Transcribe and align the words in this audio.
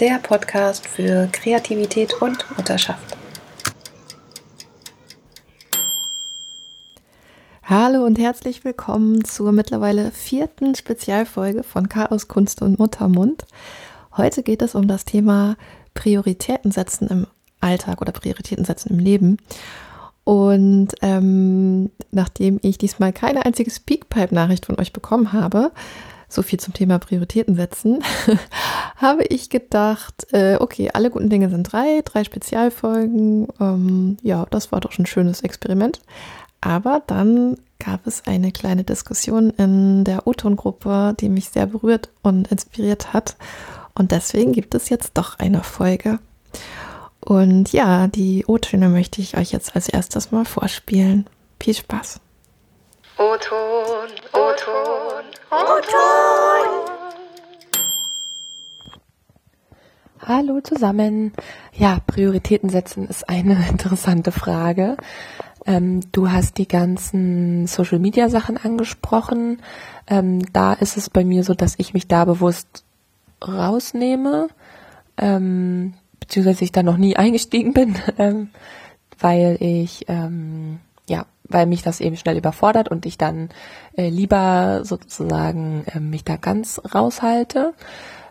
Der 0.00 0.18
Podcast 0.18 0.88
für 0.88 1.28
Kreativität 1.30 2.20
und 2.20 2.44
Mutterschaft. 2.56 3.16
Hallo 7.62 8.04
und 8.04 8.18
herzlich 8.18 8.64
willkommen 8.64 9.24
zur 9.24 9.52
mittlerweile 9.52 10.10
vierten 10.10 10.74
Spezialfolge 10.74 11.62
von 11.62 11.88
Chaos, 11.88 12.26
Kunst 12.26 12.60
und 12.60 12.80
Muttermund. 12.80 13.46
Heute 14.16 14.42
geht 14.42 14.62
es 14.62 14.74
um 14.74 14.88
das 14.88 15.04
Thema 15.04 15.56
Prioritäten 15.94 16.72
setzen 16.72 17.06
im 17.06 17.26
Alltag 17.60 18.00
oder 18.00 18.10
Prioritäten 18.10 18.64
setzen 18.64 18.94
im 18.94 18.98
Leben. 18.98 19.36
Und 20.24 20.88
ähm, 21.02 21.92
nachdem 22.10 22.58
ich 22.62 22.78
diesmal 22.78 23.12
keine 23.12 23.46
einzige 23.46 23.70
Speakpipe-Nachricht 23.70 24.66
von 24.66 24.80
euch 24.80 24.92
bekommen 24.92 25.32
habe, 25.32 25.70
so 26.34 26.42
viel 26.42 26.60
zum 26.60 26.74
Thema 26.74 26.98
Prioritäten 26.98 27.54
setzen, 27.54 28.02
habe 28.96 29.24
ich 29.24 29.50
gedacht, 29.50 30.26
äh, 30.32 30.56
okay, 30.60 30.90
alle 30.92 31.10
guten 31.10 31.30
Dinge 31.30 31.48
sind 31.50 31.64
drei, 31.64 32.02
drei 32.04 32.24
Spezialfolgen. 32.24 33.48
Ähm, 33.60 34.16
ja, 34.22 34.46
das 34.50 34.72
war 34.72 34.80
doch 34.80 34.98
ein 34.98 35.06
schönes 35.06 35.42
Experiment. 35.42 36.00
Aber 36.60 37.02
dann 37.06 37.58
gab 37.78 38.06
es 38.06 38.26
eine 38.26 38.50
kleine 38.50 38.84
Diskussion 38.84 39.50
in 39.50 40.04
der 40.04 40.26
O-Ton-Gruppe, 40.26 41.14
die 41.20 41.28
mich 41.28 41.50
sehr 41.50 41.66
berührt 41.66 42.08
und 42.22 42.50
inspiriert 42.50 43.12
hat. 43.12 43.36
Und 43.94 44.10
deswegen 44.10 44.52
gibt 44.52 44.74
es 44.74 44.88
jetzt 44.88 45.12
doch 45.14 45.38
eine 45.38 45.62
Folge. 45.62 46.18
Und 47.20 47.72
ja, 47.72 48.06
die 48.06 48.44
O-Töne 48.46 48.88
möchte 48.88 49.20
ich 49.20 49.36
euch 49.36 49.52
jetzt 49.52 49.76
als 49.76 49.88
erstes 49.88 50.30
mal 50.30 50.44
vorspielen. 50.44 51.26
Viel 51.60 51.74
Spaß. 51.74 52.20
O-Ton, 53.16 53.93
O-Ton, 54.54 55.24
O-Ton. 55.50 56.68
Hallo 60.20 60.60
zusammen. 60.60 61.32
Ja, 61.72 61.98
Prioritäten 62.06 62.68
setzen 62.68 63.08
ist 63.08 63.28
eine 63.28 63.68
interessante 63.70 64.30
Frage. 64.30 64.96
Ähm, 65.66 66.00
du 66.12 66.30
hast 66.30 66.58
die 66.58 66.68
ganzen 66.68 67.66
Social 67.66 67.98
Media 67.98 68.28
Sachen 68.28 68.56
angesprochen. 68.56 69.60
Ähm, 70.06 70.40
da 70.52 70.74
ist 70.74 70.96
es 70.96 71.10
bei 71.10 71.24
mir 71.24 71.42
so, 71.42 71.54
dass 71.54 71.74
ich 71.78 71.92
mich 71.92 72.06
da 72.06 72.24
bewusst 72.24 72.84
rausnehme, 73.44 74.48
ähm, 75.16 75.94
beziehungsweise 76.20 76.62
ich 76.62 76.70
da 76.70 76.84
noch 76.84 76.96
nie 76.96 77.16
eingestiegen 77.16 77.72
bin, 77.72 77.96
ähm, 78.18 78.50
weil 79.18 79.56
ich, 79.58 80.04
ähm, 80.06 80.78
ja, 81.08 81.26
weil 81.48 81.66
mich 81.66 81.82
das 81.82 82.00
eben 82.00 82.16
schnell 82.16 82.38
überfordert 82.38 82.88
und 82.88 83.06
ich 83.06 83.18
dann 83.18 83.50
äh, 83.96 84.08
lieber 84.08 84.80
sozusagen 84.84 85.84
äh, 85.86 86.00
mich 86.00 86.24
da 86.24 86.36
ganz 86.36 86.80
raushalte. 86.94 87.74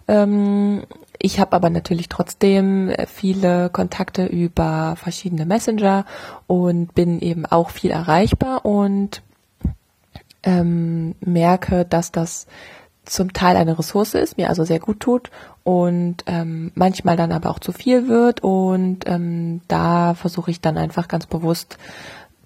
Ähm, 0.07 0.83
ich 1.19 1.39
habe 1.39 1.53
aber 1.53 1.69
natürlich 1.69 2.09
trotzdem 2.09 2.91
viele 3.07 3.69
Kontakte 3.69 4.25
über 4.25 4.95
verschiedene 4.97 5.45
Messenger 5.45 6.05
und 6.47 6.95
bin 6.95 7.21
eben 7.21 7.45
auch 7.45 7.69
viel 7.69 7.91
erreichbar 7.91 8.65
und 8.65 9.21
ähm, 10.43 11.15
merke, 11.21 11.85
dass 11.85 12.11
das 12.11 12.47
zum 13.05 13.33
Teil 13.33 13.57
eine 13.57 13.77
Ressource 13.77 14.13
ist, 14.13 14.37
mir 14.37 14.49
also 14.49 14.63
sehr 14.63 14.79
gut 14.79 14.99
tut 14.99 15.29
und 15.63 16.23
ähm, 16.25 16.71
manchmal 16.75 17.17
dann 17.17 17.31
aber 17.31 17.49
auch 17.49 17.59
zu 17.59 17.71
viel 17.73 18.07
wird 18.07 18.41
und 18.41 18.99
ähm, 19.05 19.61
da 19.67 20.13
versuche 20.13 20.51
ich 20.51 20.61
dann 20.61 20.77
einfach 20.77 21.07
ganz 21.07 21.25
bewusst 21.25 21.77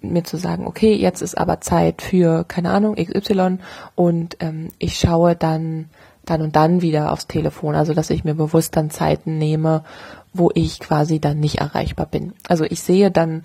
mir 0.01 0.23
zu 0.23 0.37
sagen, 0.37 0.67
okay, 0.67 0.93
jetzt 0.93 1.21
ist 1.21 1.37
aber 1.37 1.61
Zeit 1.61 2.01
für, 2.01 2.43
keine 2.43 2.71
Ahnung, 2.71 2.95
XY 2.95 3.59
und 3.95 4.37
ähm, 4.39 4.69
ich 4.77 4.97
schaue 4.97 5.35
dann 5.35 5.89
dann 6.25 6.41
und 6.41 6.55
dann 6.55 6.81
wieder 6.81 7.13
aufs 7.13 7.27
Telefon, 7.27 7.75
also 7.75 7.93
dass 7.93 8.09
ich 8.09 8.23
mir 8.23 8.35
bewusst 8.35 8.75
dann 8.75 8.89
Zeiten 8.89 9.37
nehme, 9.37 9.83
wo 10.33 10.51
ich 10.53 10.79
quasi 10.79 11.19
dann 11.19 11.39
nicht 11.39 11.59
erreichbar 11.59 12.05
bin. 12.05 12.33
Also 12.47 12.65
ich 12.65 12.81
sehe 12.81 13.11
dann 13.11 13.43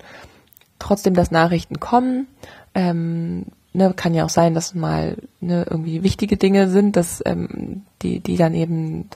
trotzdem, 0.79 1.13
dass 1.13 1.31
Nachrichten 1.31 1.79
kommen. 1.79 2.27
Ähm, 2.75 3.45
ne, 3.73 3.93
kann 3.95 4.13
ja 4.13 4.25
auch 4.25 4.29
sein, 4.29 4.53
dass 4.53 4.75
mal 4.75 5.17
ne, 5.39 5.65
irgendwie 5.69 6.03
wichtige 6.03 6.37
Dinge 6.37 6.69
sind, 6.69 6.95
dass 6.95 7.21
ähm, 7.25 7.83
die 8.01 8.19
die 8.19 8.37
dann 8.37 8.53
eben, 8.53 9.09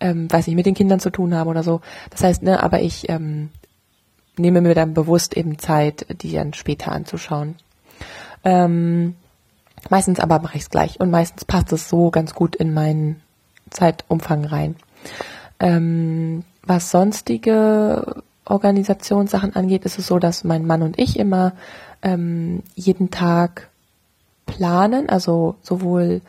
ähm, 0.00 0.30
weiß 0.30 0.46
nicht, 0.46 0.56
mit 0.56 0.66
den 0.66 0.74
Kindern 0.74 1.00
zu 1.00 1.10
tun 1.10 1.34
haben 1.34 1.48
oder 1.48 1.62
so. 1.62 1.80
Das 2.10 2.22
heißt, 2.22 2.42
ne, 2.42 2.62
aber 2.62 2.82
ich 2.82 3.08
ähm, 3.08 3.50
nehme 4.36 4.60
mir 4.60 4.74
dann 4.74 4.94
bewusst 4.94 5.36
eben 5.36 5.58
Zeit, 5.58 6.06
die 6.22 6.32
dann 6.32 6.54
später 6.54 6.92
anzuschauen. 6.92 7.56
Ähm, 8.44 9.14
Meistens 9.90 10.20
aber 10.20 10.40
mache 10.40 10.56
ich 10.56 10.64
es 10.64 10.70
gleich 10.70 11.00
und 11.00 11.10
meistens 11.10 11.44
passt 11.44 11.72
es 11.72 11.88
so 11.88 12.10
ganz 12.10 12.34
gut 12.34 12.56
in 12.56 12.72
meinen 12.72 13.20
Zeitumfang 13.70 14.44
rein. 14.44 14.76
Ähm, 15.60 16.44
was 16.62 16.90
sonstige 16.90 18.22
Organisationssachen 18.46 19.54
angeht, 19.54 19.84
ist 19.84 19.98
es 19.98 20.06
so, 20.06 20.18
dass 20.18 20.44
mein 20.44 20.66
Mann 20.66 20.82
und 20.82 20.98
ich 20.98 21.18
immer 21.18 21.52
ähm, 22.02 22.62
jeden 22.74 23.10
Tag 23.10 23.68
planen, 24.46 25.08
also 25.08 25.56
sowohl 25.62 26.20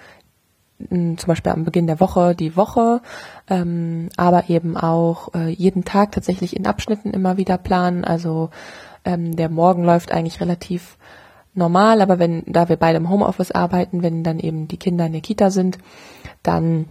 zum 0.78 1.16
Beispiel 1.26 1.52
am 1.52 1.64
Beginn 1.64 1.88
der 1.88 2.00
Woche 2.00 2.36
die 2.36 2.56
Woche, 2.56 3.02
ähm, 3.50 4.10
aber 4.18 4.50
eben 4.50 4.76
auch 4.76 5.34
äh, 5.34 5.50
jeden 5.50 5.86
Tag 5.86 6.12
tatsächlich 6.12 6.56
in 6.56 6.68
Abschnitten 6.68 7.12
immer 7.12 7.38
wieder 7.38 7.58
planen. 7.58 8.04
Also 8.04 8.50
ähm, 9.06 9.36
der 9.36 9.50
Morgen 9.50 9.86
läuft 9.86 10.12
eigentlich 10.12 10.42
relativ 10.42 10.98
normal, 11.54 12.02
aber 12.02 12.20
wenn, 12.20 12.44
da 12.46 12.68
wir 12.68 12.76
beide 12.76 12.98
im 12.98 13.10
Homeoffice 13.10 13.52
arbeiten, 13.52 14.04
wenn 14.04 14.24
dann 14.24 14.40
eben 14.40 14.68
die 14.68 14.78
Kinder 14.78 15.06
in 15.06 15.14
der 15.14 15.22
Kita 15.22 15.50
sind, 15.50 15.78
dann 16.44 16.86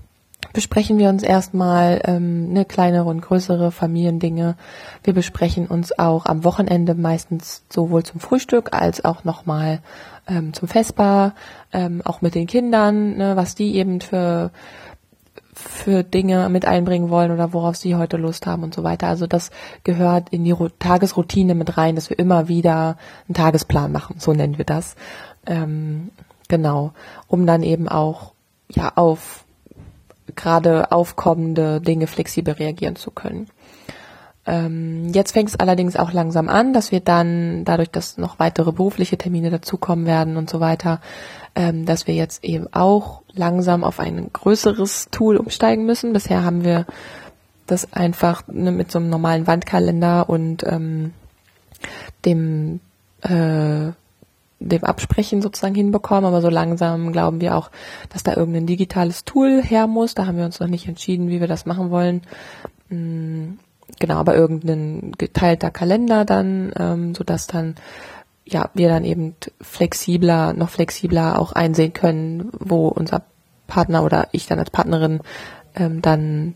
besprechen 0.52 0.98
wir 0.98 1.08
uns 1.08 1.22
erstmal 1.22 2.00
ähm, 2.04 2.48
eine 2.50 2.64
kleinere 2.64 3.08
und 3.08 3.20
größere 3.20 3.70
Familiendinge. 3.70 4.56
Wir 5.02 5.14
besprechen 5.14 5.66
uns 5.66 5.98
auch 5.98 6.26
am 6.26 6.44
Wochenende 6.44 6.94
meistens 6.94 7.64
sowohl 7.70 8.02
zum 8.02 8.20
Frühstück 8.20 8.72
als 8.72 9.04
auch 9.04 9.24
nochmal 9.24 9.80
ähm, 10.26 10.52
zum 10.52 10.68
Festbar, 10.68 11.34
ähm, 11.72 12.02
auch 12.04 12.22
mit 12.22 12.34
den 12.34 12.46
Kindern, 12.46 13.16
ne, 13.16 13.36
was 13.36 13.54
die 13.54 13.76
eben 13.76 14.00
für 14.00 14.50
für 15.56 16.02
Dinge 16.02 16.48
mit 16.48 16.66
einbringen 16.66 17.10
wollen 17.10 17.30
oder 17.30 17.52
worauf 17.52 17.76
sie 17.76 17.94
heute 17.94 18.16
Lust 18.16 18.44
haben 18.46 18.64
und 18.64 18.74
so 18.74 18.82
weiter. 18.82 19.06
Also 19.06 19.28
das 19.28 19.50
gehört 19.84 20.30
in 20.30 20.44
die 20.44 20.54
Tagesroutine 20.80 21.54
mit 21.54 21.78
rein, 21.78 21.94
dass 21.94 22.10
wir 22.10 22.18
immer 22.18 22.48
wieder 22.48 22.98
einen 23.28 23.34
Tagesplan 23.34 23.92
machen, 23.92 24.16
so 24.18 24.32
nennen 24.32 24.58
wir 24.58 24.64
das. 24.64 24.96
Ähm, 25.46 26.10
genau, 26.48 26.92
um 27.28 27.46
dann 27.46 27.62
eben 27.62 27.88
auch 27.88 28.32
ja 28.68 28.92
auf 28.96 29.44
gerade 30.34 30.92
aufkommende 30.92 31.80
Dinge 31.80 32.06
flexibel 32.06 32.54
reagieren 32.54 32.96
zu 32.96 33.10
können. 33.10 33.48
Ähm, 34.46 35.10
jetzt 35.12 35.32
fängt 35.32 35.48
es 35.48 35.56
allerdings 35.58 35.96
auch 35.96 36.12
langsam 36.12 36.48
an, 36.48 36.74
dass 36.74 36.92
wir 36.92 37.00
dann, 37.00 37.64
dadurch, 37.64 37.90
dass 37.90 38.18
noch 38.18 38.38
weitere 38.38 38.72
berufliche 38.72 39.16
Termine 39.16 39.50
dazukommen 39.50 40.06
werden 40.06 40.36
und 40.36 40.50
so 40.50 40.60
weiter, 40.60 41.00
ähm, 41.54 41.86
dass 41.86 42.06
wir 42.06 42.14
jetzt 42.14 42.44
eben 42.44 42.66
auch 42.72 43.22
langsam 43.32 43.84
auf 43.84 44.00
ein 44.00 44.30
größeres 44.32 45.08
Tool 45.10 45.36
umsteigen 45.36 45.86
müssen. 45.86 46.12
Bisher 46.12 46.44
haben 46.44 46.62
wir 46.62 46.84
das 47.66 47.92
einfach 47.94 48.46
ne, 48.48 48.70
mit 48.70 48.90
so 48.90 48.98
einem 48.98 49.08
normalen 49.08 49.46
Wandkalender 49.46 50.28
und 50.28 50.62
ähm, 50.66 51.14
dem 52.24 52.80
äh, 53.22 53.92
dem 54.60 54.84
Absprechen 54.84 55.42
sozusagen 55.42 55.74
hinbekommen, 55.74 56.24
aber 56.24 56.40
so 56.40 56.48
langsam 56.48 57.12
glauben 57.12 57.40
wir 57.40 57.56
auch, 57.56 57.70
dass 58.08 58.22
da 58.22 58.34
irgendein 58.34 58.66
digitales 58.66 59.24
Tool 59.24 59.62
her 59.62 59.86
muss. 59.86 60.14
Da 60.14 60.26
haben 60.26 60.38
wir 60.38 60.44
uns 60.44 60.60
noch 60.60 60.68
nicht 60.68 60.88
entschieden, 60.88 61.28
wie 61.28 61.40
wir 61.40 61.48
das 61.48 61.66
machen 61.66 61.90
wollen. 61.90 62.22
Mm, 62.88 63.58
genau, 63.98 64.16
aber 64.16 64.34
irgendein 64.34 65.12
geteilter 65.18 65.70
Kalender 65.70 66.24
dann, 66.24 66.72
ähm, 66.78 67.14
so 67.14 67.24
dass 67.24 67.46
dann 67.46 67.74
ja 68.46 68.70
wir 68.74 68.88
dann 68.88 69.04
eben 69.04 69.34
flexibler, 69.60 70.52
noch 70.52 70.70
flexibler 70.70 71.38
auch 71.38 71.52
einsehen 71.52 71.92
können, 71.92 72.50
wo 72.58 72.88
unser 72.88 73.22
Partner 73.66 74.04
oder 74.04 74.28
ich 74.32 74.46
dann 74.46 74.58
als 74.58 74.70
Partnerin 74.70 75.20
ähm, 75.74 76.02
dann 76.02 76.54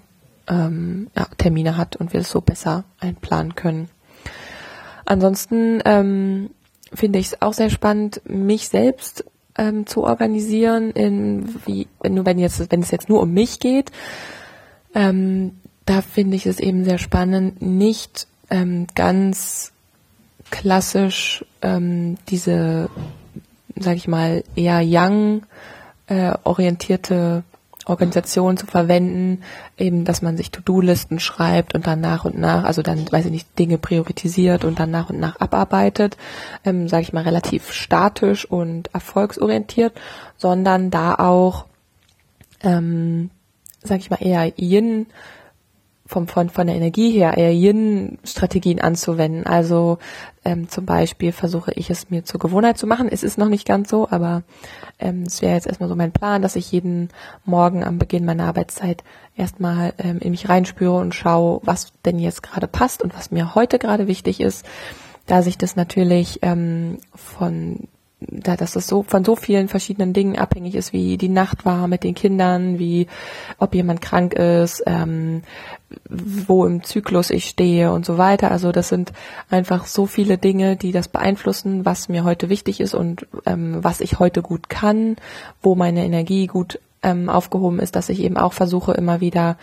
ähm, 0.48 1.10
ja, 1.16 1.26
Termine 1.38 1.76
hat 1.76 1.96
und 1.96 2.12
wir 2.12 2.20
es 2.20 2.30
so 2.30 2.40
besser 2.40 2.84
einplanen 3.00 3.54
können. 3.54 3.88
Ansonsten 5.04 5.80
ähm, 5.86 6.50
finde 6.92 7.18
ich 7.18 7.28
es 7.28 7.42
auch 7.42 7.52
sehr 7.52 7.70
spannend, 7.70 8.22
mich 8.24 8.68
selbst 8.68 9.24
ähm, 9.56 9.86
zu 9.86 10.04
organisieren, 10.04 10.90
in 10.92 11.54
wie, 11.66 11.88
wenn, 12.00 12.24
wenn 12.24 12.38
jetzt, 12.38 12.70
wenn 12.70 12.80
es 12.80 12.90
jetzt 12.90 13.08
nur 13.08 13.20
um 13.20 13.32
mich 13.32 13.58
geht, 13.60 13.90
ähm, 14.94 15.52
da 15.84 16.02
finde 16.02 16.36
ich 16.36 16.46
es 16.46 16.60
eben 16.60 16.84
sehr 16.84 16.98
spannend, 16.98 17.62
nicht 17.62 18.26
ähm, 18.50 18.86
ganz 18.94 19.72
klassisch 20.50 21.44
ähm, 21.62 22.16
diese, 22.28 22.88
sag 23.76 23.96
ich 23.96 24.08
mal, 24.08 24.44
eher 24.54 24.80
young 24.84 25.42
äh, 26.06 26.32
orientierte 26.44 27.42
Organisation 27.88 28.56
zu 28.56 28.66
verwenden, 28.66 29.42
eben, 29.76 30.04
dass 30.04 30.22
man 30.22 30.36
sich 30.36 30.50
To-Do-Listen 30.50 31.18
schreibt 31.18 31.74
und 31.74 31.86
dann 31.86 32.00
nach 32.00 32.24
und 32.24 32.38
nach, 32.38 32.64
also 32.64 32.82
dann, 32.82 33.10
weiß 33.10 33.26
ich 33.26 33.30
nicht, 33.30 33.58
Dinge 33.58 33.78
priorisiert 33.78 34.64
und 34.64 34.78
dann 34.78 34.90
nach 34.90 35.10
und 35.10 35.18
nach 35.18 35.40
abarbeitet, 35.40 36.16
ähm, 36.64 36.88
sage 36.88 37.02
ich 37.02 37.12
mal, 37.12 37.24
relativ 37.24 37.72
statisch 37.72 38.44
und 38.44 38.94
erfolgsorientiert, 38.94 39.92
sondern 40.36 40.90
da 40.90 41.14
auch, 41.14 41.64
ähm, 42.62 43.30
sage 43.82 44.00
ich 44.00 44.10
mal, 44.10 44.22
eher 44.22 44.52
Yin 44.58 45.06
vom, 46.08 46.26
von, 46.26 46.48
von 46.48 46.66
der 46.66 46.76
Energie 46.76 47.10
her 47.10 47.36
eher 47.36 47.52
Yin-Strategien 47.52 48.80
anzuwenden. 48.80 49.46
Also 49.46 49.98
ähm, 50.48 50.70
zum 50.70 50.86
Beispiel 50.86 51.32
versuche 51.32 51.72
ich 51.72 51.90
es 51.90 52.08
mir 52.08 52.24
zur 52.24 52.40
Gewohnheit 52.40 52.78
zu 52.78 52.86
machen. 52.86 53.08
Es 53.10 53.22
ist 53.22 53.36
noch 53.36 53.50
nicht 53.50 53.66
ganz 53.66 53.90
so, 53.90 54.08
aber 54.10 54.44
ähm, 54.98 55.24
es 55.26 55.42
wäre 55.42 55.52
jetzt 55.52 55.66
erstmal 55.66 55.90
so 55.90 55.94
mein 55.94 56.10
Plan, 56.10 56.40
dass 56.40 56.56
ich 56.56 56.72
jeden 56.72 57.10
Morgen 57.44 57.84
am 57.84 57.98
Beginn 57.98 58.24
meiner 58.24 58.46
Arbeitszeit 58.46 59.04
erstmal 59.36 59.92
ähm, 59.98 60.20
in 60.20 60.30
mich 60.30 60.48
reinspüre 60.48 60.96
und 60.96 61.14
schaue, 61.14 61.60
was 61.64 61.92
denn 62.06 62.18
jetzt 62.18 62.42
gerade 62.42 62.66
passt 62.66 63.02
und 63.02 63.14
was 63.14 63.30
mir 63.30 63.54
heute 63.54 63.78
gerade 63.78 64.06
wichtig 64.06 64.40
ist. 64.40 64.64
Da 65.26 65.42
sich 65.42 65.58
das 65.58 65.76
natürlich 65.76 66.38
ähm, 66.40 66.96
von 67.14 67.86
da, 68.20 68.56
dass 68.56 68.74
es 68.74 68.88
so 68.88 69.04
von 69.04 69.24
so 69.24 69.36
vielen 69.36 69.68
verschiedenen 69.68 70.12
Dingen 70.12 70.36
abhängig 70.36 70.74
ist, 70.74 70.92
wie 70.92 71.16
die 71.16 71.28
Nacht 71.28 71.64
war 71.64 71.86
mit 71.86 72.02
den 72.02 72.14
Kindern, 72.14 72.78
wie 72.78 73.06
ob 73.58 73.74
jemand 73.74 74.00
krank 74.00 74.34
ist, 74.34 74.82
ähm, 74.86 75.42
wo 76.08 76.66
im 76.66 76.82
Zyklus 76.82 77.30
ich 77.30 77.44
stehe 77.46 77.92
und 77.92 78.04
so 78.04 78.18
weiter. 78.18 78.50
Also 78.50 78.72
das 78.72 78.88
sind 78.88 79.12
einfach 79.50 79.86
so 79.86 80.06
viele 80.06 80.36
Dinge, 80.36 80.76
die 80.76 80.90
das 80.90 81.06
beeinflussen, 81.06 81.84
was 81.84 82.08
mir 82.08 82.24
heute 82.24 82.48
wichtig 82.48 82.80
ist 82.80 82.94
und 82.94 83.26
ähm, 83.46 83.78
was 83.82 84.00
ich 84.00 84.18
heute 84.18 84.42
gut 84.42 84.68
kann, 84.68 85.16
wo 85.62 85.76
meine 85.76 86.04
Energie 86.04 86.48
gut 86.48 86.80
ähm, 87.02 87.28
aufgehoben 87.28 87.78
ist, 87.78 87.94
dass 87.94 88.08
ich 88.08 88.20
eben 88.20 88.36
auch 88.36 88.52
versuche, 88.52 88.92
immer 88.92 89.20
wieder 89.20 89.56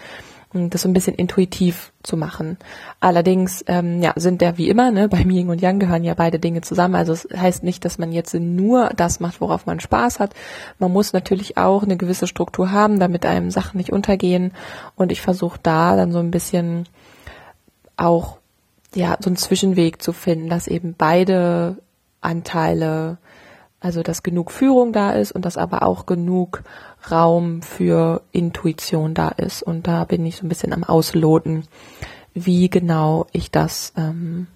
das 0.70 0.82
so 0.82 0.90
ein 0.90 0.94
bisschen 0.94 1.16
intuitiv 1.16 1.92
zu 2.04 2.18
machen. 2.18 2.58
Allerdings 3.00 3.64
ähm, 3.68 4.02
ja, 4.02 4.14
sind 4.16 4.42
der 4.42 4.58
wie 4.58 4.70
immer, 4.70 4.92
ne, 4.92 5.10
beim 5.10 5.30
Yin 5.30 5.50
und 5.50 5.62
Yang 5.62 5.80
gehören 5.80 6.04
ja 6.04 6.14
beide 6.14 6.40
Dinge 6.40 6.62
zusammen. 6.62 6.96
Also 6.96 7.14
es 7.14 7.28
heißt 7.36 7.64
nicht, 7.64 7.86
dass 7.86 7.98
man 7.98 8.12
jetzt 8.12 8.34
nur 8.34 8.90
das 8.96 9.20
macht, 9.20 9.42
worauf 9.42 9.66
man 9.66 9.80
Spaß 9.80 10.20
hat. 10.20 10.34
Man 10.80 10.92
muss 10.92 11.14
natürlich 11.14 11.58
auch 11.58 11.84
eine 11.84 11.98
gewisse 11.98 12.28
Struktur 12.28 12.72
haben, 12.72 13.00
damit 13.00 13.26
einem 13.26 13.52
Sachen 13.52 13.78
nicht 13.78 13.92
untergehen. 13.92 14.52
Und 14.96 15.12
ich 15.12 15.22
versuche 15.22 15.60
da 15.62 15.96
dann 15.96 16.12
so 16.12 16.20
ein 16.20 16.32
bisschen 16.32 16.88
auch 17.98 18.38
ja 18.94 19.18
so 19.20 19.30
einen 19.30 19.38
Zwischenweg 19.38 20.02
zu 20.02 20.14
finden, 20.14 20.50
dass 20.50 20.68
eben 20.68 20.96
beide 20.98 21.78
Anteile 22.22 23.18
also 23.86 24.02
dass 24.02 24.24
genug 24.24 24.52
Führung 24.52 24.94
da 24.94 25.12
ist 25.12 25.32
und 25.32 25.46
dass 25.46 25.58
aber 25.58 25.84
auch 25.84 26.08
genug 26.08 26.64
Raum 27.12 27.62
für 27.62 28.22
Intuition 28.32 29.14
da 29.14 29.30
ist. 29.30 29.64
Und 29.64 29.88
da 29.88 30.06
bin 30.06 30.26
ich 30.26 30.38
so 30.38 30.46
ein 30.46 30.50
bisschen 30.50 30.74
am 30.74 30.84
Ausloten, 30.84 31.68
wie 32.34 32.70
genau 32.70 33.28
ich 33.32 33.52
das 33.52 33.94
ähm, 33.96 34.48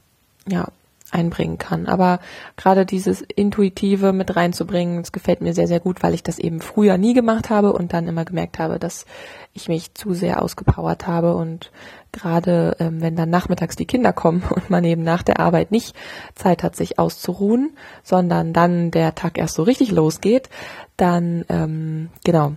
ja 0.48 0.68
einbringen 1.12 1.58
kann. 1.58 1.88
Aber 1.88 2.20
gerade 2.58 2.86
dieses 2.86 3.22
Intuitive 3.22 4.14
mit 4.14 4.36
reinzubringen, 4.36 4.98
das 5.00 5.12
gefällt 5.12 5.42
mir 5.42 5.54
sehr, 5.54 5.68
sehr 5.68 5.80
gut, 5.80 6.04
weil 6.04 6.14
ich 6.14 6.24
das 6.24 6.40
eben 6.40 6.62
früher 6.62 6.98
nie 6.98 7.14
gemacht 7.14 7.50
habe 7.50 7.74
und 7.74 7.94
dann 7.94 8.08
immer 8.08 8.26
gemerkt 8.26 8.60
habe, 8.60 8.80
dass 8.80 9.06
ich 9.54 9.68
mich 9.68 9.94
zu 9.94 10.14
sehr 10.14 10.42
ausgepowert 10.42 11.08
habe 11.08 11.36
und 11.36 11.72
gerade 12.12 12.76
ähm, 12.80 13.02
wenn 13.02 13.16
dann 13.16 13.30
nachmittags 13.30 13.76
die 13.76 13.86
Kinder 13.86 14.14
kommen 14.14 14.44
und 14.56 14.70
man 14.70 14.84
eben 14.84 15.04
nach 15.04 15.24
der 15.24 15.40
Arbeit 15.40 15.72
nicht 15.72 15.96
Zeit 16.36 16.64
hat, 16.64 16.76
sich 16.76 17.00
auszuruhen, 17.00 17.72
sondern 18.04 18.54
dann 18.54 18.92
der 18.92 19.16
Tag 19.16 19.38
erst 19.38 19.56
so 19.56 19.64
richtig 19.64 19.92
losgeht, 19.92 20.50
dann 20.98 21.46
ähm, 21.50 22.10
genau 22.24 22.54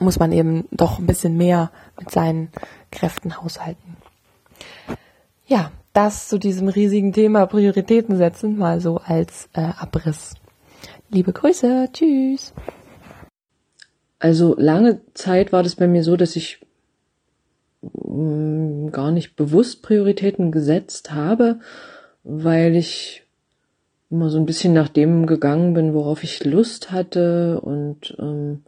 muss 0.00 0.18
man 0.18 0.32
eben 0.32 0.66
doch 0.70 0.98
ein 0.98 1.06
bisschen 1.06 1.36
mehr 1.36 1.70
mit 1.98 2.10
seinen 2.10 2.50
Kräften 2.90 3.36
haushalten. 3.36 3.96
Ja, 5.46 5.70
das 5.92 6.28
zu 6.28 6.38
diesem 6.38 6.68
riesigen 6.68 7.12
Thema 7.12 7.46
Prioritäten 7.46 8.16
setzen, 8.16 8.56
mal 8.56 8.80
so 8.80 8.98
als 8.98 9.48
äh, 9.52 9.60
Abriss. 9.60 10.34
Liebe 11.10 11.32
Grüße, 11.32 11.88
tschüss. 11.92 12.54
Also 14.18 14.54
lange 14.56 15.00
Zeit 15.14 15.52
war 15.52 15.62
das 15.62 15.76
bei 15.76 15.86
mir 15.86 16.02
so, 16.04 16.16
dass 16.16 16.36
ich 16.36 16.60
mh, 17.82 18.86
mm, 18.86 18.92
gar 18.92 19.10
nicht 19.10 19.36
bewusst 19.36 19.82
Prioritäten 19.82 20.52
gesetzt 20.52 21.12
habe, 21.12 21.60
weil 22.24 22.76
ich 22.76 23.24
immer 24.10 24.30
so 24.30 24.38
ein 24.38 24.46
bisschen 24.46 24.72
nach 24.74 24.88
dem 24.88 25.26
gegangen 25.26 25.74
bin, 25.74 25.94
worauf 25.94 26.22
ich 26.22 26.44
Lust 26.44 26.92
hatte 26.92 27.60
und 27.60 28.14
ähm, 28.18 28.62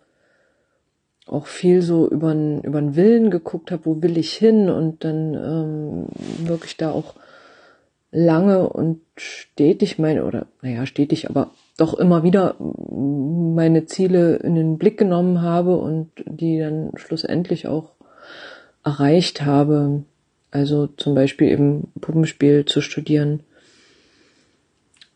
auch 1.26 1.46
viel 1.46 1.82
so 1.82 2.08
über 2.08 2.34
den 2.34 2.96
Willen 2.96 3.30
geguckt 3.30 3.70
habe, 3.70 3.86
wo 3.86 4.02
will 4.02 4.18
ich 4.18 4.34
hin 4.34 4.68
und 4.68 5.04
dann 5.04 5.34
ähm, 5.34 6.06
wirklich 6.46 6.76
da 6.76 6.90
auch 6.90 7.14
lange 8.10 8.68
und 8.68 9.00
stetig 9.16 9.98
meine, 9.98 10.24
oder 10.24 10.46
naja, 10.62 10.86
stetig, 10.86 11.28
aber 11.28 11.50
doch 11.76 11.94
immer 11.94 12.22
wieder 12.22 12.54
meine 12.58 13.86
Ziele 13.86 14.36
in 14.36 14.54
den 14.54 14.78
Blick 14.78 14.98
genommen 14.98 15.42
habe 15.42 15.76
und 15.76 16.10
die 16.24 16.58
dann 16.58 16.92
schlussendlich 16.94 17.66
auch 17.66 17.92
erreicht 18.84 19.42
habe. 19.42 20.04
Also 20.52 20.86
zum 20.86 21.16
Beispiel 21.16 21.48
eben 21.48 21.92
Puppenspiel 22.00 22.64
zu 22.64 22.80
studieren. 22.80 23.40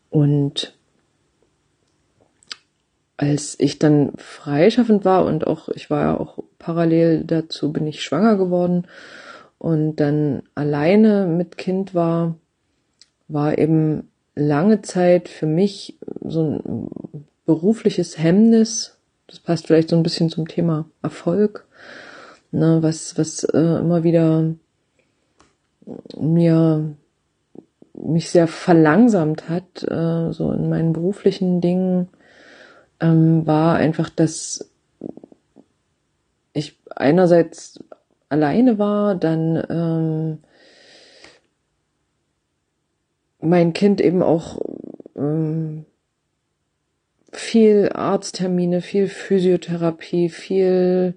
Und 0.09 0.73
als 3.19 3.57
ich 3.59 3.79
dann 3.79 4.13
freischaffend 4.15 5.03
war 5.03 5.25
und 5.25 5.45
auch, 5.45 5.67
ich 5.67 5.89
war 5.89 6.01
ja 6.03 6.17
auch 6.17 6.39
parallel 6.57 7.25
dazu, 7.25 7.73
bin 7.73 7.85
ich 7.85 8.01
schwanger 8.01 8.37
geworden 8.37 8.87
und 9.57 9.97
dann 9.97 10.43
alleine 10.55 11.25
mit 11.25 11.57
Kind 11.57 11.93
war, 11.93 12.35
war 13.27 13.57
eben 13.57 14.09
lange 14.35 14.83
Zeit 14.83 15.27
für 15.27 15.47
mich 15.47 15.99
so 16.23 16.43
ein 16.43 17.21
berufliches 17.45 18.17
Hemmnis. 18.17 18.97
Das 19.27 19.41
passt 19.41 19.67
vielleicht 19.67 19.89
so 19.89 19.97
ein 19.97 20.03
bisschen 20.03 20.29
zum 20.29 20.47
Thema 20.47 20.85
Erfolg, 21.01 21.67
ne, 22.51 22.77
was, 22.81 23.17
was 23.17 23.43
äh, 23.43 23.57
immer 23.57 24.03
wieder 24.03 24.53
mir 26.17 26.95
mich 27.93 28.29
sehr 28.29 28.47
verlangsamt 28.47 29.49
hat, 29.49 29.83
äh, 29.83 30.31
so 30.31 30.53
in 30.53 30.69
meinen 30.69 30.93
beruflichen 30.93 31.59
Dingen 31.59 32.07
ähm, 32.99 33.45
war 33.47 33.75
einfach, 33.75 34.09
dass 34.09 34.69
ich 36.53 36.77
einerseits 36.95 37.83
alleine 38.29 38.77
war, 38.77 39.15
dann 39.15 39.63
ähm, 39.69 40.37
mein 43.41 43.73
Kind 43.73 44.01
eben 44.01 44.21
auch 44.21 44.59
ähm, 45.15 45.85
viel 47.31 47.89
Arzttermine, 47.93 48.81
viel 48.81 49.07
Physiotherapie, 49.07 50.29
viel 50.29 51.15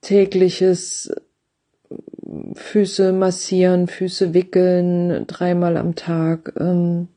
tägliches 0.00 1.12
Füße 2.54 3.12
massieren, 3.12 3.88
Füße 3.88 4.34
wickeln, 4.34 5.26
dreimal 5.26 5.76
am 5.76 5.94
Tag, 5.94 6.54
ähm, 6.58 7.08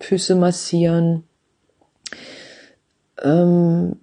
Füße 0.00 0.34
massieren, 0.34 1.24
ähm, 3.22 3.96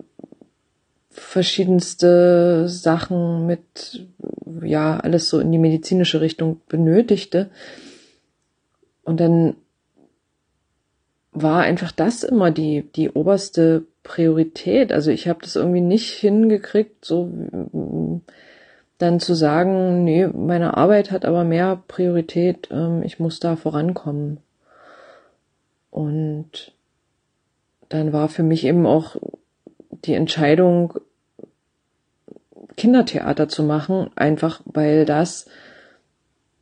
verschiedenste 1.10 2.68
Sachen 2.68 3.46
mit, 3.46 4.08
ja, 4.64 5.00
alles 5.00 5.30
so 5.30 5.40
in 5.40 5.52
die 5.52 5.58
medizinische 5.58 6.22
Richtung 6.22 6.62
benötigte. 6.68 7.50
Und 9.04 9.20
dann 9.20 9.56
war 11.32 11.62
einfach 11.62 11.92
das 11.92 12.24
immer 12.24 12.52
die, 12.52 12.84
die 12.96 13.10
oberste 13.10 13.86
Priorität. 14.04 14.92
Also 14.92 15.12
ich 15.12 15.28
habe 15.28 15.40
das 15.42 15.56
irgendwie 15.56 15.82
nicht 15.82 16.12
hingekriegt, 16.14 17.06
so 17.06 17.26
mm, 17.26 18.22
dann 18.98 19.20
zu 19.20 19.34
sagen, 19.34 20.04
nee, 20.04 20.28
meine 20.28 20.78
Arbeit 20.78 21.12
hat 21.12 21.26
aber 21.26 21.44
mehr 21.44 21.82
Priorität, 21.88 22.70
ähm, 22.72 23.02
ich 23.04 23.20
muss 23.20 23.40
da 23.40 23.56
vorankommen. 23.56 24.40
Und 25.90 26.74
dann 27.94 28.12
war 28.12 28.28
für 28.28 28.42
mich 28.42 28.66
eben 28.66 28.88
auch 28.88 29.18
die 30.06 30.16
Entscheidung, 30.16 30.96
Kindertheater 32.76 33.48
zu 33.48 33.62
machen, 33.62 34.10
einfach 34.16 34.62
weil 34.66 35.06
das 35.06 35.46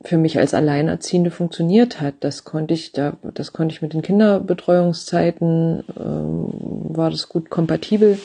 für 0.03 0.17
mich 0.17 0.37
als 0.39 0.53
Alleinerziehende 0.53 1.31
funktioniert 1.31 2.01
hat. 2.01 2.15
Das 2.19 2.43
konnte 2.43 2.73
ich, 2.73 2.91
da, 2.91 3.15
das 3.33 3.53
konnte 3.53 3.73
ich 3.73 3.81
mit 3.81 3.93
den 3.93 4.01
Kinderbetreuungszeiten, 4.01 5.83
ähm, 5.97 6.49
war 6.95 7.09
das 7.09 7.29
gut 7.29 7.49
kompatibel. 7.49 8.19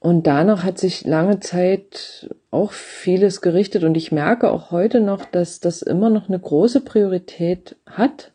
Und 0.00 0.26
danach 0.26 0.64
hat 0.64 0.78
sich 0.78 1.04
lange 1.04 1.40
Zeit 1.40 2.34
auch 2.50 2.72
vieles 2.72 3.42
gerichtet 3.42 3.84
und 3.84 3.96
ich 3.96 4.12
merke 4.12 4.50
auch 4.50 4.70
heute 4.70 5.00
noch, 5.00 5.26
dass 5.26 5.60
das 5.60 5.82
immer 5.82 6.08
noch 6.08 6.28
eine 6.28 6.38
große 6.38 6.80
Priorität 6.80 7.76
hat, 7.84 8.32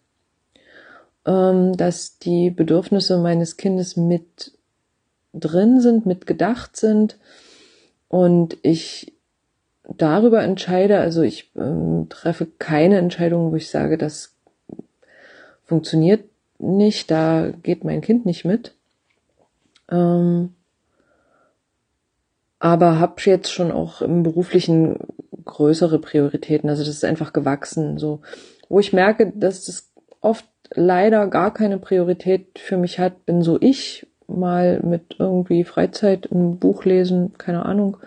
ähm, 1.26 1.76
dass 1.78 2.20
die 2.20 2.50
Bedürfnisse 2.50 3.18
meines 3.18 3.58
Kindes 3.58 3.98
mit 3.98 4.52
drin 5.34 5.82
sind, 5.82 6.06
mit 6.06 6.28
gedacht 6.28 6.78
sind 6.78 7.18
und 8.08 8.58
ich 8.62 9.14
darüber 9.84 10.44
entscheide, 10.44 11.00
also 11.00 11.22
ich 11.22 11.52
ähm, 11.56 12.08
treffe 12.10 12.48
keine 12.60 12.98
Entscheidung, 12.98 13.52
wo 13.52 13.56
ich 13.56 13.70
sage, 13.70 13.98
das 13.98 14.36
funktioniert 15.66 16.24
nicht, 16.60 17.12
da 17.12 17.52
geht 17.64 17.84
mein 17.84 18.02
Kind 18.02 18.26
nicht 18.26 18.46
mit. 18.46 18.74
Ähm, 19.90 20.54
aber 22.60 23.00
habe 23.00 23.16
jetzt 23.26 23.52
schon 23.52 23.72
auch 23.72 24.02
im 24.02 24.24
beruflichen 24.24 24.98
größere 25.44 26.00
Prioritäten. 26.00 26.70
Also 26.70 26.84
das 26.84 26.96
ist 26.96 27.04
einfach 27.04 27.34
gewachsen. 27.34 27.98
So, 27.98 28.22
wo 28.70 28.80
ich 28.80 28.94
merke, 28.94 29.34
dass 29.36 29.66
das 29.66 29.90
oft 30.22 30.46
leider 30.76 31.28
gar 31.28 31.54
keine 31.54 31.78
Priorität 31.78 32.60
für 32.60 32.78
mich 32.78 33.00
hat, 33.00 33.26
bin 33.26 33.42
so 33.42 33.58
ich 33.60 34.08
mal 34.28 34.80
mit 34.82 35.18
irgendwie 35.20 35.64
Freizeit 35.64 36.32
ein 36.32 36.58
Buch 36.60 36.86
lesen, 36.86 37.34
keine 37.38 37.66
Ahnung. 37.66 37.98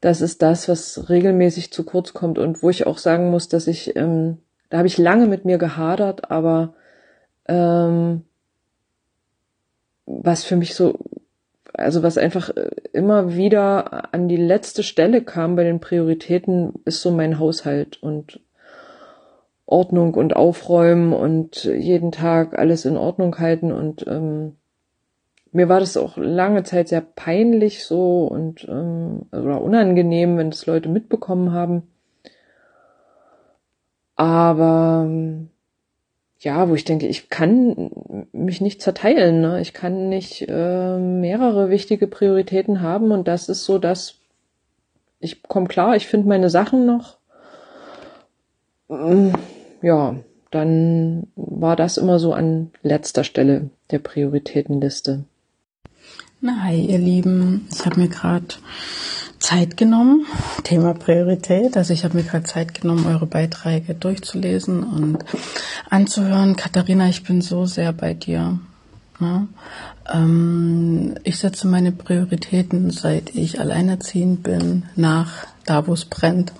Das 0.00 0.20
ist 0.20 0.42
das, 0.42 0.68
was 0.68 1.08
regelmäßig 1.08 1.72
zu 1.72 1.84
kurz 1.84 2.12
kommt 2.12 2.38
und 2.38 2.62
wo 2.62 2.70
ich 2.70 2.86
auch 2.86 2.98
sagen 2.98 3.30
muss, 3.30 3.48
dass 3.48 3.66
ich, 3.66 3.94
ähm, 3.96 4.38
da 4.70 4.78
habe 4.78 4.88
ich 4.88 4.98
lange 4.98 5.26
mit 5.26 5.44
mir 5.44 5.58
gehadert, 5.58 6.30
aber 6.30 6.74
ähm, 7.46 8.22
was 10.06 10.44
für 10.44 10.56
mich 10.56 10.74
so 10.74 10.98
also 11.74 12.02
was 12.02 12.18
einfach 12.18 12.50
äh, 12.50 12.70
immer 12.92 13.34
wieder 13.34 14.12
an 14.14 14.28
die 14.28 14.36
letzte 14.36 14.82
Stelle 14.82 15.22
kam 15.22 15.56
bei 15.56 15.64
den 15.64 15.80
Prioritäten, 15.80 16.74
ist 16.84 17.00
so 17.00 17.10
mein 17.10 17.38
Haushalt 17.38 18.02
und 18.02 18.40
Ordnung 19.72 20.14
und 20.14 20.36
Aufräumen 20.36 21.12
und 21.12 21.64
jeden 21.64 22.12
Tag 22.12 22.58
alles 22.58 22.84
in 22.84 22.96
Ordnung 22.96 23.38
halten 23.38 23.72
und 23.72 24.06
ähm, 24.06 24.56
mir 25.50 25.68
war 25.68 25.80
das 25.80 25.96
auch 25.96 26.16
lange 26.16 26.62
Zeit 26.62 26.88
sehr 26.88 27.02
peinlich 27.02 27.84
so 27.84 28.26
und 28.26 28.66
ähm, 28.68 29.26
oder 29.32 29.60
unangenehm, 29.60 30.36
wenn 30.38 30.50
das 30.50 30.66
Leute 30.66 30.88
mitbekommen 30.88 31.52
haben. 31.52 31.82
Aber 34.16 35.08
ja, 36.40 36.68
wo 36.68 36.74
ich 36.74 36.84
denke, 36.84 37.06
ich 37.06 37.30
kann 37.30 37.90
mich 38.32 38.60
nicht 38.60 38.82
zerteilen. 38.82 39.40
Ne? 39.40 39.60
Ich 39.60 39.72
kann 39.72 40.08
nicht 40.08 40.44
äh, 40.48 40.98
mehrere 40.98 41.70
wichtige 41.70 42.06
Prioritäten 42.06 42.80
haben 42.80 43.12
und 43.12 43.28
das 43.28 43.48
ist 43.48 43.64
so, 43.64 43.78
dass 43.78 44.16
ich 45.20 45.42
komme 45.44 45.68
klar, 45.68 45.94
ich 45.96 46.08
finde 46.08 46.28
meine 46.28 46.50
Sachen 46.50 46.84
noch. 46.84 47.18
Mm, 48.88 49.32
ja, 49.82 50.16
dann 50.50 51.26
war 51.36 51.76
das 51.76 51.96
immer 51.96 52.18
so 52.18 52.32
an 52.32 52.70
letzter 52.82 53.24
Stelle 53.24 53.70
der 53.90 53.98
Prioritätenliste. 53.98 55.24
Na, 56.40 56.62
hi, 56.64 56.80
ihr 56.86 56.98
Lieben. 56.98 57.68
Ich 57.72 57.86
habe 57.86 58.00
mir 58.00 58.08
gerade 58.08 58.46
Zeit 59.38 59.76
genommen, 59.76 60.26
Thema 60.62 60.94
Priorität. 60.94 61.76
Also 61.76 61.92
ich 61.92 62.04
habe 62.04 62.16
mir 62.16 62.22
gerade 62.22 62.44
Zeit 62.44 62.80
genommen, 62.80 63.06
eure 63.06 63.26
Beiträge 63.26 63.94
durchzulesen 63.94 64.84
und 64.84 65.24
anzuhören. 65.90 66.56
Katharina, 66.56 67.08
ich 67.08 67.24
bin 67.24 67.42
so 67.42 67.66
sehr 67.66 67.92
bei 67.92 68.14
dir. 68.14 68.58
Ja? 69.20 69.46
Ähm, 70.12 71.14
ich 71.24 71.38
setze 71.38 71.66
meine 71.66 71.92
Prioritäten, 71.92 72.90
seit 72.90 73.34
ich 73.34 73.60
alleinerziehend 73.60 74.42
bin, 74.42 74.84
nach 74.96 75.46
da, 75.64 75.86
wo 75.86 75.92
es 75.92 76.04
brennt. 76.04 76.52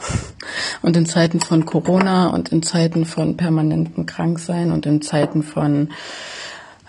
Und 0.83 0.97
in 0.97 1.07
Zeiten 1.07 1.41
von 1.41 1.65
Corona 1.65 2.29
und 2.29 2.51
in 2.51 2.63
Zeiten 2.63 3.05
von 3.05 3.37
permanentem 3.37 4.07
Kranksein 4.07 4.73
und 4.73 4.87
in 4.87 5.03
Zeiten 5.03 5.43
von 5.43 5.91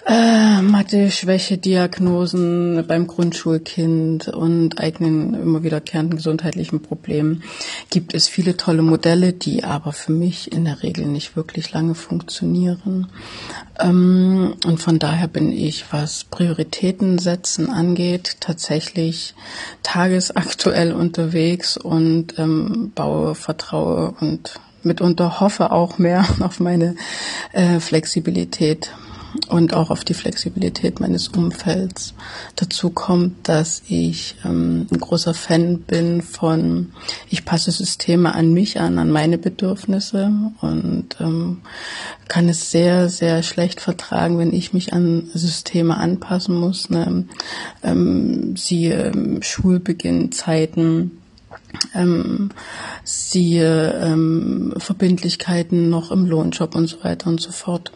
äh, 0.06 0.62
Mathe-Schwäche-Diagnosen 0.62 2.86
beim 2.88 3.08
Grundschulkind 3.08 4.28
und 4.28 4.80
eigenen 4.80 5.34
immer 5.34 5.64
wiederkehrenden 5.64 6.18
gesundheitlichen 6.18 6.82
Problemen 6.82 7.44
gibt 7.90 8.14
es 8.14 8.28
viele 8.28 8.58
tolle 8.58 8.82
Modelle, 8.82 9.32
die 9.32 9.64
aber 9.64 9.94
für 9.94 10.12
mich 10.12 10.52
in 10.52 10.66
der 10.66 10.84
Regel 10.84 11.06
nicht 11.06 11.38
wirklich 11.38 11.72
lange 11.72 11.96
funktionieren. 11.96 13.08
Ähm, 13.80 14.56
und 14.66 14.82
von 14.82 15.00
daher 15.00 15.30
bin 15.30 15.54
ich, 15.54 15.86
was 15.92 16.26
Prioritäten 16.26 17.18
setzen 17.18 17.70
angeht, 17.70 18.36
tatsächlich 18.42 19.36
tagesaktuell 19.84 20.92
unterwegs 20.92 21.78
und 21.78 22.38
ähm, 22.38 22.92
baue, 22.94 23.36
vertraue 23.36 24.14
und 24.20 24.60
mitunter 24.84 25.40
hoffe 25.40 25.72
auch 25.72 25.98
mehr 25.98 26.26
auf 26.42 26.60
meine 26.60 26.98
äh, 27.54 27.80
Flexibilität 27.80 28.92
und 29.48 29.74
auch 29.74 29.90
auf 29.90 30.04
die 30.04 30.14
Flexibilität 30.14 31.00
meines 31.00 31.30
Umfelds. 31.30 32.14
Dazu 32.56 32.90
kommt, 32.90 33.48
dass 33.48 33.82
ich 33.88 34.36
ähm, 34.46 34.88
ein 34.92 35.00
großer 35.00 35.34
Fan 35.34 35.80
bin 35.80 36.22
von, 36.22 36.92
ich 37.30 37.46
passe 37.46 37.72
Systeme 37.72 38.36
an 38.36 38.54
mich 38.54 38.80
an, 38.80 39.00
an 39.00 39.10
meine 39.10 39.38
Bedürfnisse 39.38 40.32
und 40.62 41.18
ähm, 41.20 41.62
kann 42.28 42.50
es 42.50 42.72
sehr, 42.72 43.10
sehr 43.10 43.44
schlecht 43.44 43.82
vertragen, 43.82 44.38
wenn 44.38 44.54
ich 44.54 44.74
mich 44.74 44.94
an 44.94 45.30
Systeme 45.34 45.98
anpassen 45.98 46.56
muss. 46.56 46.90
Ne? 46.90 47.26
Ähm, 47.84 48.56
siehe 48.56 49.12
ähm, 49.12 49.42
Schulbeginn, 49.42 50.32
Zeiten, 50.32 51.12
ähm, 51.94 52.50
siehe 53.04 53.94
ähm, 54.02 54.74
Verbindlichkeiten 54.78 55.90
noch 55.90 56.12
im 56.12 56.26
Lohnjob 56.26 56.76
und 56.76 56.88
so 56.88 57.04
weiter 57.04 57.28
und 57.28 57.42
so 57.42 57.52
fort 57.52 57.92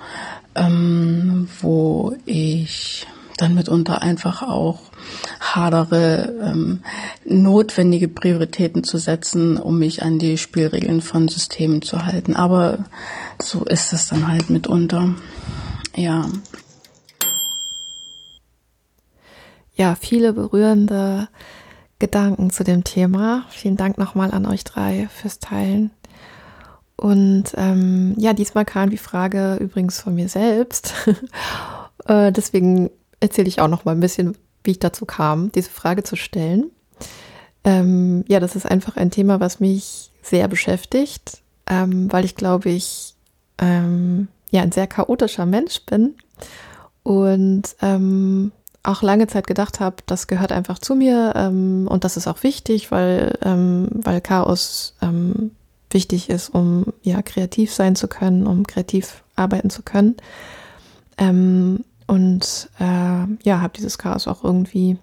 ähm, 0.57 1.47
wo 1.61 2.15
ich 2.25 3.07
dann 3.37 3.53
mitunter 3.53 4.01
einfach 4.01 4.41
auch 4.41 4.79
hadere, 5.39 6.33
ähm, 6.41 6.81
notwendige 7.23 8.07
Prioritäten 8.07 8.83
zu 8.83 8.97
setzen, 8.97 9.57
um 9.57 9.77
mich 9.79 10.01
an 10.01 10.19
die 10.19 10.37
Spielregeln 10.37 11.01
von 11.01 11.27
Systemen 11.27 11.81
zu 11.81 12.05
halten. 12.05 12.35
Aber 12.35 12.85
so 13.41 13.63
ist 13.63 13.93
es 13.93 14.07
dann 14.07 14.27
halt 14.27 14.49
mitunter. 14.49 15.15
Ja. 15.95 16.27
Ja, 19.75 19.95
viele 19.95 20.33
berührende 20.33 21.29
Gedanken 21.99 22.49
zu 22.49 22.63
dem 22.63 22.83
Thema. 22.83 23.45
Vielen 23.49 23.77
Dank 23.77 23.97
nochmal 23.99 24.31
an 24.31 24.47
euch 24.47 24.63
drei 24.63 25.07
fürs 25.13 25.39
Teilen. 25.39 25.91
Und 26.97 27.45
ähm, 27.55 28.15
ja, 28.17 28.33
diesmal 28.33 28.65
kam 28.65 28.89
die 28.89 28.97
Frage 28.97 29.57
übrigens 29.59 30.01
von 30.01 30.15
mir 30.15 30.29
selbst. 30.29 30.93
äh, 32.07 32.31
deswegen 32.31 32.89
erzähle 33.19 33.47
ich 33.47 33.61
auch 33.61 33.67
noch 33.67 33.85
mal 33.85 33.91
ein 33.91 33.99
bisschen, 33.99 34.35
wie 34.63 34.71
ich 34.71 34.79
dazu 34.79 35.05
kam, 35.05 35.51
diese 35.51 35.69
Frage 35.69 36.03
zu 36.03 36.15
stellen. 36.15 36.71
Ähm, 37.63 38.25
ja, 38.27 38.39
das 38.39 38.55
ist 38.55 38.65
einfach 38.65 38.97
ein 38.97 39.11
Thema, 39.11 39.39
was 39.39 39.59
mich 39.59 40.11
sehr 40.21 40.47
beschäftigt, 40.47 41.41
ähm, 41.67 42.11
weil 42.11 42.25
ich 42.25 42.35
glaube, 42.35 42.69
ich 42.69 43.15
ähm, 43.59 44.27
ja 44.51 44.61
ein 44.61 44.71
sehr 44.71 44.87
chaotischer 44.87 45.45
Mensch 45.45 45.85
bin 45.85 46.15
und 47.03 47.75
ähm, 47.81 48.51
auch 48.83 49.01
lange 49.01 49.27
Zeit 49.27 49.47
gedacht 49.47 49.79
habe, 49.79 49.97
das 50.05 50.27
gehört 50.27 50.51
einfach 50.51 50.79
zu 50.79 50.95
mir 50.95 51.33
ähm, 51.35 51.87
und 51.89 52.03
das 52.03 52.17
ist 52.17 52.27
auch 52.27 52.43
wichtig, 52.43 52.91
weil, 52.91 53.37
ähm, 53.43 53.89
weil 53.91 54.21
Chaos 54.21 54.95
ähm, 55.01 55.51
wichtig 55.91 56.29
ist, 56.29 56.49
um 56.49 56.93
ja 57.01 57.21
kreativ 57.21 57.73
sein 57.73 57.95
zu 57.95 58.07
können, 58.07 58.45
um 58.47 58.65
kreativ 58.65 59.23
arbeiten 59.35 59.69
zu 59.69 59.83
können. 59.83 60.15
Ähm, 61.17 61.83
und 62.07 62.69
äh, 62.79 63.25
ja, 63.43 63.61
habe 63.61 63.73
dieses 63.75 63.97
Chaos 63.97 64.27
auch 64.27 64.43
irgendwie 64.43 64.97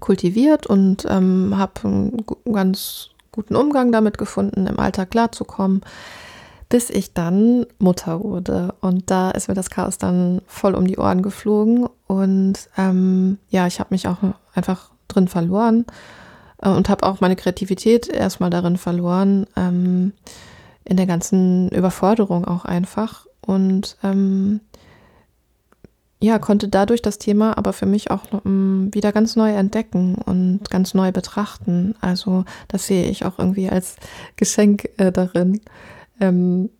kultiviert 0.00 0.66
und 0.66 1.06
ähm, 1.08 1.54
habe 1.56 1.72
einen 1.84 2.24
ganz 2.52 3.10
guten 3.32 3.56
Umgang 3.56 3.92
damit 3.92 4.18
gefunden, 4.18 4.66
im 4.66 4.78
Alltag 4.78 5.10
klarzukommen, 5.10 5.82
bis 6.68 6.90
ich 6.90 7.12
dann 7.12 7.66
Mutter 7.78 8.22
wurde. 8.22 8.74
Und 8.80 9.10
da 9.10 9.30
ist 9.30 9.48
mir 9.48 9.54
das 9.54 9.70
Chaos 9.70 9.98
dann 9.98 10.42
voll 10.46 10.74
um 10.74 10.86
die 10.86 10.98
Ohren 10.98 11.22
geflogen. 11.22 11.88
Und 12.06 12.54
ähm, 12.76 13.38
ja, 13.50 13.66
ich 13.66 13.80
habe 13.80 13.94
mich 13.94 14.06
auch 14.08 14.18
einfach 14.54 14.90
drin 15.08 15.28
verloren 15.28 15.86
und 16.58 16.88
habe 16.88 17.04
auch 17.06 17.20
meine 17.20 17.36
Kreativität 17.36 18.08
erstmal 18.08 18.50
darin 18.50 18.76
verloren, 18.76 19.46
ähm, 19.56 20.12
in 20.84 20.96
der 20.96 21.06
ganzen 21.06 21.68
Überforderung 21.70 22.44
auch 22.44 22.64
einfach. 22.64 23.26
Und 23.40 23.96
ähm, 24.02 24.60
ja, 26.20 26.38
konnte 26.38 26.68
dadurch 26.68 27.02
das 27.02 27.18
Thema 27.18 27.58
aber 27.58 27.72
für 27.72 27.86
mich 27.86 28.10
auch 28.10 28.32
um, 28.32 28.40
ähm, 28.44 28.94
wieder 28.94 29.12
ganz 29.12 29.36
neu 29.36 29.52
entdecken 29.52 30.14
und 30.14 30.70
ganz 30.70 30.94
neu 30.94 31.12
betrachten. 31.12 31.94
Also 32.00 32.44
das 32.68 32.86
sehe 32.86 33.08
ich 33.10 33.24
auch 33.24 33.38
irgendwie 33.38 33.68
als 33.68 33.96
Geschenk 34.36 34.88
äh, 34.96 35.12
darin. 35.12 35.60
Ähm, 36.20 36.70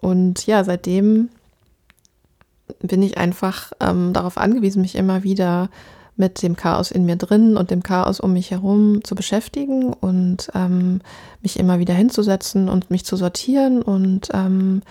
und 0.00 0.46
ja, 0.46 0.64
seitdem 0.64 1.28
bin 2.80 3.02
ich 3.02 3.18
einfach 3.18 3.72
ähm, 3.80 4.12
darauf 4.12 4.38
angewiesen, 4.38 4.82
mich 4.82 4.94
immer 4.94 5.22
wieder 5.24 5.68
mit 6.18 6.42
dem 6.42 6.56
Chaos 6.56 6.90
in 6.90 7.06
mir 7.06 7.16
drin 7.16 7.56
und 7.56 7.70
dem 7.70 7.82
Chaos 7.82 8.20
um 8.20 8.32
mich 8.32 8.50
herum 8.50 9.02
zu 9.04 9.14
beschäftigen 9.14 9.92
und 9.92 10.50
ähm, 10.54 11.00
mich 11.42 11.58
immer 11.58 11.78
wieder 11.78 11.94
hinzusetzen 11.94 12.68
und 12.68 12.90
mich 12.90 13.04
zu 13.04 13.16
sortieren 13.16 13.82
und 13.82 14.28
ähm, 14.34 14.82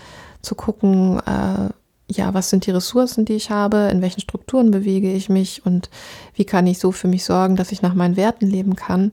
zu 0.41 0.55
gucken, 0.55 1.19
äh, 1.19 1.69
ja, 2.09 2.33
was 2.33 2.49
sind 2.49 2.65
die 2.65 2.71
Ressourcen, 2.71 3.25
die 3.25 3.33
ich 3.33 3.51
habe, 3.51 3.89
in 3.91 4.01
welchen 4.01 4.21
Strukturen 4.21 4.71
bewege 4.71 5.11
ich 5.11 5.27
mich 5.27 5.65
und 5.65 5.89
wie 6.33 6.45
kann 6.45 6.65
ich 6.65 6.79
so 6.79 6.91
für 6.91 7.07
mich 7.07 7.25
sorgen, 7.25 7.57
dass 7.57 7.71
ich 7.71 7.81
nach 7.81 7.93
meinen 7.93 8.15
Werten 8.15 8.47
leben 8.47 8.75
kann 8.75 9.11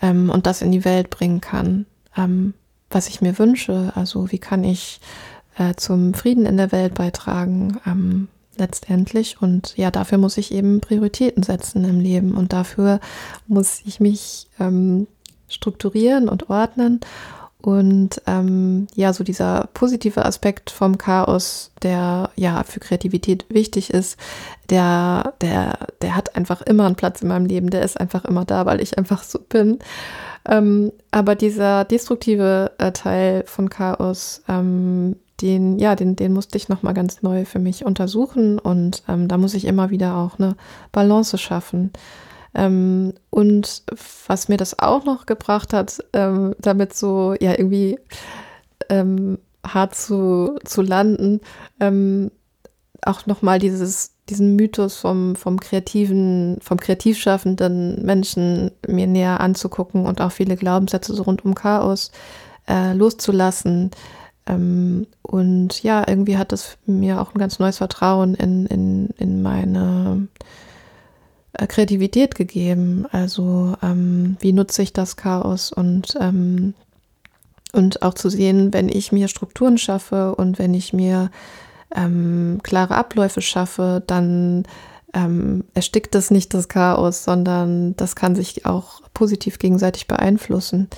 ähm, 0.00 0.30
und 0.30 0.46
das 0.46 0.62
in 0.62 0.72
die 0.72 0.84
Welt 0.84 1.10
bringen 1.10 1.40
kann, 1.40 1.84
ähm, 2.16 2.54
was 2.90 3.08
ich 3.08 3.20
mir 3.20 3.38
wünsche. 3.38 3.92
Also 3.94 4.32
wie 4.32 4.38
kann 4.38 4.64
ich 4.64 5.00
äh, 5.58 5.74
zum 5.74 6.14
Frieden 6.14 6.46
in 6.46 6.56
der 6.56 6.72
Welt 6.72 6.94
beitragen, 6.94 7.78
ähm, 7.86 8.28
letztendlich. 8.56 9.40
Und 9.40 9.76
ja, 9.76 9.90
dafür 9.90 10.18
muss 10.18 10.36
ich 10.36 10.52
eben 10.52 10.80
Prioritäten 10.80 11.42
setzen 11.42 11.84
im 11.84 12.00
Leben 12.00 12.34
und 12.34 12.52
dafür 12.52 13.00
muss 13.46 13.80
ich 13.84 14.00
mich 14.00 14.48
ähm, 14.58 15.06
strukturieren 15.48 16.28
und 16.28 16.50
ordnen. 16.50 17.00
Und 17.64 18.20
ähm, 18.26 18.88
ja, 18.94 19.14
so 19.14 19.24
dieser 19.24 19.70
positive 19.72 20.26
Aspekt 20.26 20.68
vom 20.68 20.98
Chaos, 20.98 21.70
der 21.82 22.28
ja 22.36 22.62
für 22.62 22.78
Kreativität 22.78 23.46
wichtig 23.48 23.88
ist, 23.88 24.18
der, 24.68 25.32
der, 25.40 25.78
der 26.02 26.14
hat 26.14 26.36
einfach 26.36 26.60
immer 26.60 26.84
einen 26.84 26.96
Platz 26.96 27.22
in 27.22 27.28
meinem 27.28 27.46
Leben, 27.46 27.70
der 27.70 27.82
ist 27.82 27.98
einfach 27.98 28.26
immer 28.26 28.44
da, 28.44 28.66
weil 28.66 28.82
ich 28.82 28.98
einfach 28.98 29.22
so 29.22 29.38
bin. 29.38 29.78
Ähm, 30.46 30.92
aber 31.10 31.36
dieser 31.36 31.86
destruktive 31.86 32.72
äh, 32.76 32.92
Teil 32.92 33.44
von 33.46 33.70
Chaos, 33.70 34.42
ähm, 34.46 35.16
den, 35.40 35.78
ja, 35.78 35.96
den, 35.96 36.16
den 36.16 36.32
musste 36.32 36.56
ich 36.56 36.68
nochmal 36.68 36.94
ganz 36.94 37.22
neu 37.22 37.44
für 37.44 37.58
mich 37.58 37.84
untersuchen 37.84 38.58
und 38.58 39.02
ähm, 39.08 39.28
da 39.28 39.36
muss 39.36 39.54
ich 39.54 39.64
immer 39.64 39.90
wieder 39.90 40.16
auch 40.16 40.38
eine 40.38 40.56
Balance 40.92 41.38
schaffen. 41.38 41.92
Ähm, 42.54 43.14
und 43.30 43.82
was 44.28 44.48
mir 44.48 44.56
das 44.56 44.78
auch 44.78 45.04
noch 45.04 45.26
gebracht 45.26 45.72
hat, 45.72 45.98
ähm, 46.12 46.54
damit 46.58 46.94
so, 46.94 47.34
ja, 47.40 47.58
irgendwie 47.58 47.98
ähm, 48.88 49.38
hart 49.66 49.94
zu, 49.94 50.58
zu 50.64 50.82
landen, 50.82 51.40
ähm, 51.80 52.30
auch 53.02 53.26
nochmal 53.26 53.58
dieses, 53.58 54.12
diesen 54.28 54.56
Mythos 54.56 54.96
vom, 54.96 55.36
vom 55.36 55.58
kreativen, 55.60 56.58
vom 56.62 56.78
kreativ 56.78 57.18
schaffenden 57.18 58.04
Menschen 58.04 58.70
mir 58.86 59.06
näher 59.06 59.40
anzugucken 59.40 60.06
und 60.06 60.20
auch 60.20 60.32
viele 60.32 60.56
Glaubenssätze 60.56 61.14
so 61.14 61.24
rund 61.24 61.44
um 61.44 61.54
Chaos 61.54 62.12
äh, 62.68 62.94
loszulassen. 62.94 63.90
Ähm, 64.46 65.06
und 65.22 65.82
ja, 65.82 66.04
irgendwie 66.06 66.36
hat 66.36 66.52
es 66.52 66.76
mir 66.86 67.20
auch 67.20 67.34
ein 67.34 67.38
ganz 67.38 67.58
neues 67.58 67.78
Vertrauen 67.78 68.34
in, 68.34 68.66
in, 68.66 69.08
in 69.16 69.42
meine 69.42 70.28
äh, 71.54 71.66
Kreativität 71.66 72.34
gegeben. 72.34 73.06
Also 73.10 73.76
ähm, 73.82 74.36
wie 74.40 74.52
nutze 74.52 74.82
ich 74.82 74.92
das 74.92 75.16
Chaos 75.16 75.72
und, 75.72 76.16
ähm, 76.20 76.74
und 77.72 78.02
auch 78.02 78.14
zu 78.14 78.28
sehen, 78.28 78.72
wenn 78.72 78.88
ich 78.88 79.12
mir 79.12 79.28
Strukturen 79.28 79.78
schaffe 79.78 80.34
und 80.34 80.58
wenn 80.58 80.74
ich 80.74 80.92
mir 80.92 81.30
ähm, 81.94 82.60
klare 82.62 82.96
Abläufe 82.96 83.40
schaffe, 83.40 84.02
dann 84.06 84.64
ähm, 85.14 85.64
erstickt 85.74 86.14
das 86.14 86.30
nicht 86.30 86.52
das 86.54 86.68
Chaos, 86.68 87.24
sondern 87.24 87.96
das 87.96 88.16
kann 88.16 88.34
sich 88.34 88.66
auch 88.66 89.00
positiv 89.14 89.58
gegenseitig 89.58 90.08
beeinflussen. 90.08 90.88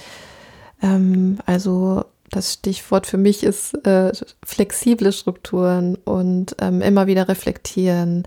Ähm, 0.82 1.38
also 1.44 2.04
das 2.30 2.54
Stichwort 2.54 3.06
für 3.06 3.18
mich 3.18 3.42
ist 3.42 3.74
äh, 3.86 4.12
flexible 4.44 5.12
Strukturen 5.12 5.96
und 6.04 6.56
ähm, 6.60 6.82
immer 6.82 7.06
wieder 7.06 7.28
reflektieren. 7.28 8.24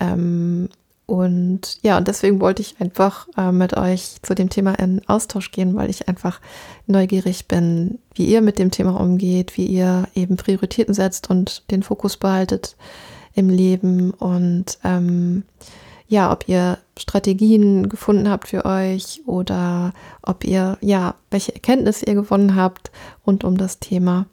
Ähm, 0.00 0.68
und 1.06 1.78
ja, 1.82 1.98
und 1.98 2.08
deswegen 2.08 2.40
wollte 2.40 2.62
ich 2.62 2.80
einfach 2.80 3.28
äh, 3.36 3.52
mit 3.52 3.76
euch 3.76 4.22
zu 4.22 4.34
dem 4.34 4.48
Thema 4.48 4.74
in 4.78 5.06
Austausch 5.08 5.50
gehen, 5.50 5.74
weil 5.74 5.90
ich 5.90 6.08
einfach 6.08 6.40
neugierig 6.86 7.48
bin, 7.48 7.98
wie 8.14 8.26
ihr 8.26 8.40
mit 8.40 8.58
dem 8.58 8.70
Thema 8.70 8.98
umgeht, 8.98 9.56
wie 9.56 9.66
ihr 9.66 10.08
eben 10.14 10.36
Prioritäten 10.36 10.94
setzt 10.94 11.28
und 11.28 11.70
den 11.70 11.82
Fokus 11.82 12.16
behaltet 12.16 12.76
im 13.34 13.50
Leben 13.50 14.12
und 14.12 14.78
ähm, 14.84 15.42
ja, 16.12 16.30
ob 16.30 16.46
ihr 16.46 16.76
Strategien 16.98 17.88
gefunden 17.88 18.28
habt 18.28 18.48
für 18.48 18.66
euch 18.66 19.22
oder 19.24 19.94
ob 20.20 20.44
ihr, 20.44 20.76
ja, 20.82 21.14
welche 21.30 21.54
Erkenntnisse 21.54 22.04
ihr 22.04 22.14
gewonnen 22.14 22.54
habt 22.54 22.92
rund 23.26 23.44
um 23.44 23.56
das 23.56 23.78
Thema. 23.78 24.26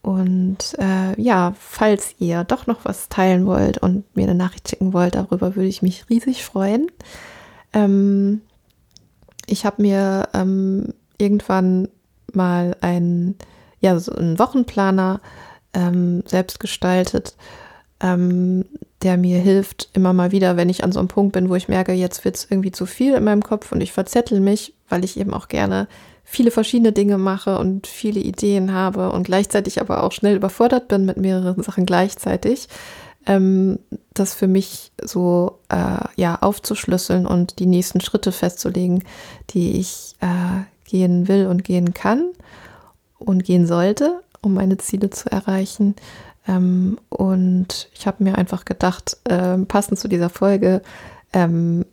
Und 0.00 0.74
äh, 0.78 1.20
ja, 1.20 1.52
falls 1.60 2.14
ihr 2.20 2.44
doch 2.44 2.66
noch 2.66 2.86
was 2.86 3.10
teilen 3.10 3.44
wollt 3.44 3.76
und 3.76 4.16
mir 4.16 4.22
eine 4.22 4.34
Nachricht 4.34 4.70
schicken 4.70 4.94
wollt, 4.94 5.14
darüber 5.14 5.56
würde 5.56 5.68
ich 5.68 5.82
mich 5.82 6.08
riesig 6.08 6.42
freuen. 6.42 6.86
Ähm, 7.74 8.40
ich 9.46 9.66
habe 9.66 9.82
mir 9.82 10.30
ähm, 10.32 10.94
irgendwann 11.18 11.88
mal 12.32 12.78
ein, 12.80 13.34
ja, 13.80 13.98
so 13.98 14.12
einen 14.12 14.38
Wochenplaner 14.38 15.20
ähm, 15.74 16.22
selbst 16.24 16.60
gestaltet, 16.60 17.36
ähm, 18.00 18.64
der 19.04 19.16
mir 19.16 19.38
hilft, 19.38 19.90
immer 19.92 20.12
mal 20.12 20.32
wieder, 20.32 20.56
wenn 20.56 20.68
ich 20.68 20.82
an 20.82 20.90
so 20.90 20.98
einem 20.98 21.08
Punkt 21.08 21.34
bin, 21.34 21.48
wo 21.50 21.54
ich 21.54 21.68
merke, 21.68 21.92
jetzt 21.92 22.24
wird 22.24 22.36
es 22.36 22.46
irgendwie 22.50 22.72
zu 22.72 22.86
viel 22.86 23.14
in 23.14 23.24
meinem 23.24 23.42
Kopf 23.42 23.70
und 23.70 23.80
ich 23.80 23.92
verzettel 23.92 24.40
mich, 24.40 24.74
weil 24.88 25.04
ich 25.04 25.18
eben 25.18 25.32
auch 25.32 25.48
gerne 25.48 25.86
viele 26.24 26.50
verschiedene 26.50 26.92
Dinge 26.92 27.18
mache 27.18 27.58
und 27.58 27.86
viele 27.86 28.20
Ideen 28.20 28.72
habe 28.72 29.12
und 29.12 29.24
gleichzeitig 29.24 29.80
aber 29.80 30.02
auch 30.02 30.12
schnell 30.12 30.36
überfordert 30.36 30.88
bin 30.88 31.04
mit 31.04 31.18
mehreren 31.18 31.62
Sachen 31.62 31.84
gleichzeitig, 31.84 32.68
ähm, 33.26 33.78
das 34.14 34.34
für 34.34 34.48
mich 34.48 34.90
so 35.02 35.58
äh, 35.68 35.98
ja 36.16 36.38
aufzuschlüsseln 36.40 37.26
und 37.26 37.58
die 37.58 37.66
nächsten 37.66 38.00
Schritte 38.00 38.32
festzulegen, 38.32 39.04
die 39.50 39.78
ich 39.78 40.14
äh, 40.20 40.64
gehen 40.88 41.28
will 41.28 41.46
und 41.46 41.62
gehen 41.62 41.92
kann 41.92 42.30
und 43.18 43.44
gehen 43.44 43.66
sollte, 43.66 44.20
um 44.40 44.54
meine 44.54 44.78
Ziele 44.78 45.10
zu 45.10 45.30
erreichen. 45.30 45.94
Ähm, 46.46 46.98
und 47.08 47.88
ich 47.94 48.06
habe 48.06 48.22
mir 48.22 48.36
einfach 48.36 48.64
gedacht, 48.64 49.16
äh, 49.24 49.58
passend 49.58 49.98
zu 49.98 50.08
dieser 50.08 50.30
Folge 50.30 50.82
ähm, 51.32 51.84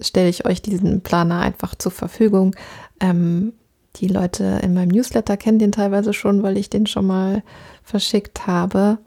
stelle 0.00 0.28
ich 0.28 0.46
euch 0.46 0.62
diesen 0.62 1.02
Planer 1.02 1.40
einfach 1.40 1.74
zur 1.74 1.92
Verfügung. 1.92 2.54
Ähm, 3.00 3.52
die 3.96 4.08
Leute 4.08 4.60
in 4.62 4.74
meinem 4.74 4.88
Newsletter 4.88 5.36
kennen 5.36 5.58
den 5.58 5.72
teilweise 5.72 6.12
schon, 6.14 6.42
weil 6.42 6.56
ich 6.56 6.70
den 6.70 6.86
schon 6.86 7.06
mal 7.06 7.42
verschickt 7.82 8.46
habe. 8.46 8.98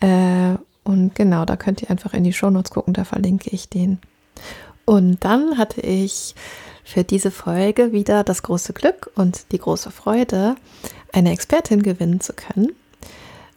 Äh, 0.00 0.56
und 0.84 1.14
genau, 1.14 1.44
da 1.44 1.56
könnt 1.56 1.82
ihr 1.82 1.90
einfach 1.90 2.14
in 2.14 2.24
die 2.24 2.32
Shownotes 2.32 2.70
gucken, 2.70 2.94
da 2.94 3.04
verlinke 3.04 3.50
ich 3.50 3.68
den. 3.68 3.98
Und 4.84 5.22
dann 5.24 5.58
hatte 5.58 5.82
ich 5.82 6.34
für 6.82 7.04
diese 7.04 7.30
Folge 7.30 7.92
wieder 7.92 8.24
das 8.24 8.42
große 8.42 8.72
Glück 8.72 9.10
und 9.14 9.52
die 9.52 9.58
große 9.58 9.90
Freude, 9.90 10.56
eine 11.12 11.32
Expertin 11.32 11.82
gewinnen 11.82 12.20
zu 12.20 12.32
können. 12.32 12.72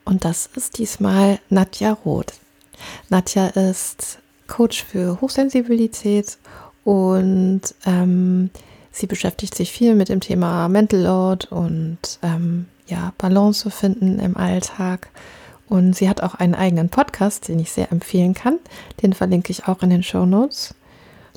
Und 0.05 0.25
das 0.25 0.49
ist 0.55 0.77
diesmal 0.77 1.39
Nadja 1.49 1.93
Roth. 1.93 2.33
Nadja 3.09 3.47
ist 3.47 4.19
Coach 4.47 4.83
für 4.83 5.21
Hochsensibilität 5.21 6.37
und 6.83 7.61
ähm, 7.85 8.49
sie 8.91 9.07
beschäftigt 9.07 9.55
sich 9.55 9.71
viel 9.71 9.95
mit 9.95 10.09
dem 10.09 10.19
Thema 10.19 10.67
Mental 10.67 11.01
Load 11.01 11.47
und 11.49 12.19
ähm, 12.21 12.65
ja, 12.87 13.13
Balance 13.17 13.69
finden 13.69 14.19
im 14.19 14.35
Alltag. 14.35 15.09
Und 15.69 15.95
sie 15.95 16.09
hat 16.09 16.21
auch 16.21 16.35
einen 16.35 16.53
eigenen 16.53 16.89
Podcast, 16.89 17.47
den 17.47 17.59
ich 17.59 17.71
sehr 17.71 17.93
empfehlen 17.93 18.33
kann. 18.33 18.59
Den 19.01 19.13
verlinke 19.13 19.51
ich 19.51 19.67
auch 19.67 19.81
in 19.81 19.89
den 19.89 20.03
Show 20.03 20.25
Notes. 20.25 20.75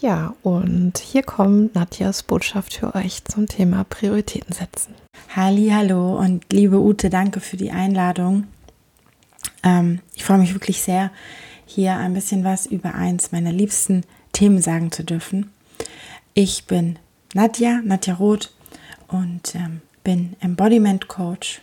Ja, 0.01 0.35
und 0.43 0.99
hier 0.99 1.23
kommt 1.23 1.75
Nadjas 1.75 2.25
Botschaft 2.25 2.75
für 2.75 2.95
euch 2.95 3.25
zum 3.25 3.47
Thema 3.47 3.85
Prioritäten 3.85 4.53
setzen. 4.53 4.95
Halli, 5.35 5.71
hallo 5.71 6.19
und 6.19 6.53
liebe 6.53 6.81
Ute, 6.81 7.11
danke 7.11 7.41
für 7.41 7.57
die 7.57 7.71
Einladung. 7.71 8.47
Ähm, 9.63 10.01
ich 10.15 10.25
freue 10.25 10.39
mich 10.39 10.53
wirklich 10.53 10.83
sehr, 10.83 11.11
hier 11.65 11.97
ein 11.97 12.13
bisschen 12.13 12.45
was 12.45 12.67
über 12.67 12.95
eins 12.95 13.33
meiner 13.33 13.53
liebsten 13.53 14.03
Themen 14.33 14.61
sagen 14.61 14.91
zu 14.91 15.05
dürfen. 15.05 15.51
Ich 16.35 16.67
bin 16.67 16.99
Nadja, 17.33 17.81
Nadja 17.85 18.15
Roth 18.15 18.53
und 19.09 19.55
ähm, 19.55 19.81
bin 20.03 20.35
Embodiment 20.41 21.09
Coach 21.09 21.63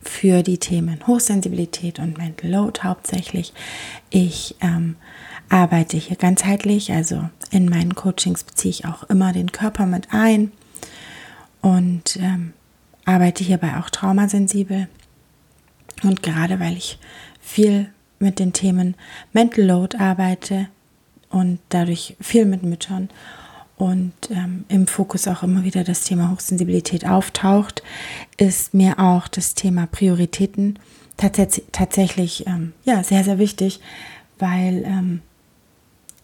für 0.00 0.42
die 0.42 0.58
Themen 0.58 1.06
Hochsensibilität 1.06 1.98
und 2.00 2.18
Mental 2.18 2.50
Load 2.50 2.80
hauptsächlich. 2.82 3.52
Ich 4.10 4.56
ähm, 4.60 4.96
arbeite 5.48 5.96
hier 5.96 6.16
ganzheitlich, 6.16 6.92
also 6.92 7.28
in 7.50 7.68
meinen 7.68 7.94
Coachings 7.94 8.44
beziehe 8.44 8.70
ich 8.70 8.84
auch 8.84 9.04
immer 9.04 9.32
den 9.32 9.52
Körper 9.52 9.86
mit 9.86 10.08
ein 10.12 10.52
und 11.62 12.16
ähm, 12.16 12.52
arbeite 13.04 13.44
hierbei 13.44 13.78
auch 13.78 13.90
traumasensibel. 13.90 14.88
Und 16.02 16.22
gerade 16.22 16.60
weil 16.60 16.76
ich 16.76 16.98
viel 17.40 17.88
mit 18.18 18.38
den 18.38 18.52
Themen 18.52 18.94
Mental 19.32 19.64
Load 19.64 19.96
arbeite 19.98 20.68
und 21.30 21.58
dadurch 21.70 22.16
viel 22.20 22.44
mit 22.44 22.62
Müttern 22.62 23.08
und 23.76 24.12
ähm, 24.30 24.64
im 24.68 24.86
Fokus 24.86 25.28
auch 25.28 25.42
immer 25.42 25.64
wieder 25.64 25.84
das 25.84 26.02
Thema 26.02 26.30
Hochsensibilität 26.30 27.06
auftaucht, 27.06 27.82
ist 28.36 28.74
mir 28.74 28.98
auch 28.98 29.28
das 29.28 29.54
Thema 29.54 29.86
Prioritäten 29.86 30.78
tats 31.16 31.62
tatsächlich 31.72 32.46
ähm, 32.46 32.72
ja, 32.84 33.02
sehr, 33.02 33.24
sehr 33.24 33.38
wichtig, 33.38 33.80
weil 34.38 34.82
ähm, 34.84 35.20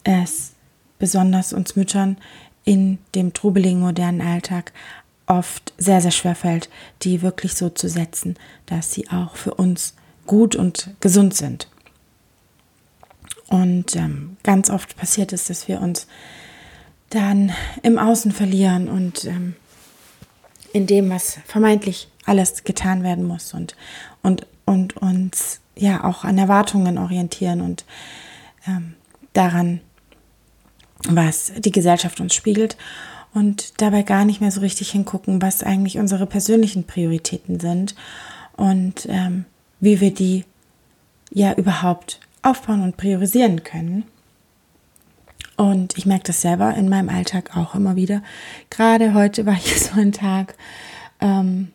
es 0.04 0.52
besonders 0.98 1.52
uns 1.52 1.76
Müttern 1.76 2.16
in 2.64 2.98
dem 3.14 3.32
trubeligen 3.32 3.80
modernen 3.80 4.20
Alltag 4.22 4.72
oft 5.26 5.72
sehr, 5.78 6.00
sehr 6.00 6.10
schwer 6.10 6.34
fällt, 6.34 6.68
die 7.02 7.22
wirklich 7.22 7.54
so 7.54 7.70
zu 7.70 7.88
setzen, 7.88 8.36
dass 8.66 8.92
sie 8.92 9.08
auch 9.10 9.36
für 9.36 9.54
uns 9.54 9.94
gut 10.26 10.54
und 10.54 10.90
gesund 11.00 11.34
sind. 11.34 11.68
Und 13.48 13.96
ähm, 13.96 14.36
ganz 14.42 14.70
oft 14.70 14.96
passiert 14.96 15.32
es, 15.32 15.46
dass 15.46 15.68
wir 15.68 15.80
uns 15.80 16.06
dann 17.10 17.52
im 17.82 17.98
Außen 17.98 18.32
verlieren 18.32 18.88
und 18.88 19.24
ähm, 19.26 19.54
in 20.72 20.86
dem, 20.86 21.10
was 21.10 21.38
vermeintlich 21.46 22.08
alles 22.24 22.64
getan 22.64 23.02
werden 23.02 23.24
muss 23.24 23.54
und, 23.54 23.76
und, 24.22 24.46
und 24.66 24.96
uns 24.96 25.60
ja 25.76 26.04
auch 26.04 26.24
an 26.24 26.38
Erwartungen 26.38 26.98
orientieren 26.98 27.60
und 27.60 27.84
ähm, 28.66 28.94
daran, 29.34 29.80
was 31.08 31.52
die 31.58 31.72
Gesellschaft 31.72 32.20
uns 32.20 32.34
spiegelt 32.34 32.76
und 33.34 33.80
dabei 33.80 34.02
gar 34.02 34.24
nicht 34.24 34.40
mehr 34.40 34.50
so 34.50 34.60
richtig 34.60 34.90
hingucken, 34.90 35.42
was 35.42 35.62
eigentlich 35.62 35.98
unsere 35.98 36.26
persönlichen 36.26 36.84
Prioritäten 36.84 37.60
sind 37.60 37.94
und 38.56 39.06
ähm, 39.08 39.44
wie 39.80 40.00
wir 40.00 40.14
die 40.14 40.44
ja 41.30 41.52
überhaupt 41.52 42.20
aufbauen 42.42 42.82
und 42.82 42.96
priorisieren 42.96 43.64
können. 43.64 44.04
Und 45.56 45.96
ich 45.96 46.06
merke 46.06 46.24
das 46.24 46.40
selber 46.40 46.74
in 46.74 46.88
meinem 46.88 47.08
Alltag 47.08 47.56
auch 47.56 47.74
immer 47.74 47.96
wieder. 47.96 48.22
Gerade 48.70 49.14
heute 49.14 49.46
war 49.46 49.54
hier 49.54 49.78
so 49.78 50.00
ein 50.00 50.12
Tag, 50.12 50.54
ähm, 51.20 51.68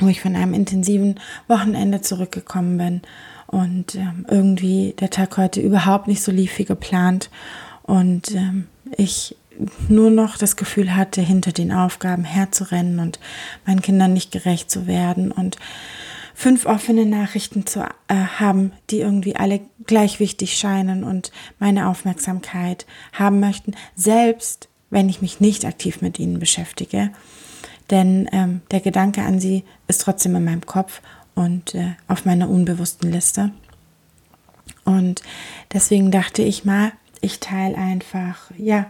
wo 0.00 0.08
ich 0.08 0.20
von 0.20 0.36
einem 0.36 0.54
intensiven 0.54 1.18
Wochenende 1.48 2.02
zurückgekommen 2.02 2.78
bin 2.78 3.02
und 3.46 3.94
ähm, 3.94 4.26
irgendwie 4.28 4.94
der 4.98 5.10
Tag 5.10 5.36
heute 5.36 5.60
überhaupt 5.60 6.08
nicht 6.08 6.22
so 6.22 6.32
lief 6.32 6.58
wie 6.58 6.64
geplant 6.64 7.30
und 7.92 8.34
ähm, 8.34 8.68
ich 8.96 9.36
nur 9.90 10.08
noch 10.08 10.38
das 10.38 10.56
Gefühl 10.56 10.96
hatte, 10.96 11.20
hinter 11.20 11.52
den 11.52 11.72
Aufgaben 11.72 12.24
herzurennen 12.24 13.00
und 13.00 13.20
meinen 13.66 13.82
Kindern 13.82 14.14
nicht 14.14 14.32
gerecht 14.32 14.70
zu 14.70 14.86
werden 14.86 15.30
und 15.30 15.58
fünf 16.34 16.64
offene 16.64 17.04
Nachrichten 17.04 17.66
zu 17.66 17.80
äh, 18.08 18.14
haben, 18.14 18.72
die 18.88 19.00
irgendwie 19.00 19.36
alle 19.36 19.60
gleich 19.84 20.20
wichtig 20.20 20.56
scheinen 20.56 21.04
und 21.04 21.32
meine 21.58 21.86
Aufmerksamkeit 21.86 22.86
haben 23.12 23.40
möchten, 23.40 23.74
selbst 23.94 24.70
wenn 24.88 25.10
ich 25.10 25.20
mich 25.20 25.40
nicht 25.40 25.66
aktiv 25.66 26.00
mit 26.00 26.18
ihnen 26.18 26.38
beschäftige. 26.38 27.10
Denn 27.90 28.26
ähm, 28.32 28.62
der 28.70 28.80
Gedanke 28.80 29.20
an 29.20 29.38
sie 29.38 29.64
ist 29.86 30.00
trotzdem 30.00 30.34
in 30.34 30.44
meinem 30.44 30.64
Kopf 30.64 31.02
und 31.34 31.74
äh, 31.74 31.90
auf 32.08 32.24
meiner 32.24 32.48
unbewussten 32.48 33.12
Liste. 33.12 33.50
Und 34.86 35.20
deswegen 35.74 36.10
dachte 36.10 36.40
ich 36.40 36.64
mal, 36.64 36.92
ich 37.22 37.40
teile 37.40 37.78
einfach, 37.78 38.50
ja, 38.58 38.86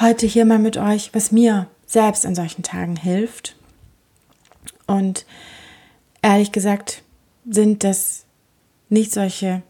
heute 0.00 0.26
hier 0.26 0.44
mal 0.44 0.58
mit 0.58 0.76
euch, 0.76 1.10
was 1.14 1.30
mir 1.30 1.68
selbst 1.86 2.26
an 2.26 2.34
solchen 2.34 2.62
Tagen 2.64 2.96
hilft. 2.96 3.54
Und 4.86 5.26
ehrlich 6.22 6.50
gesagt 6.50 7.02
sind 7.48 7.84
das 7.84 8.24
nicht 8.88 9.12
solche 9.12 9.62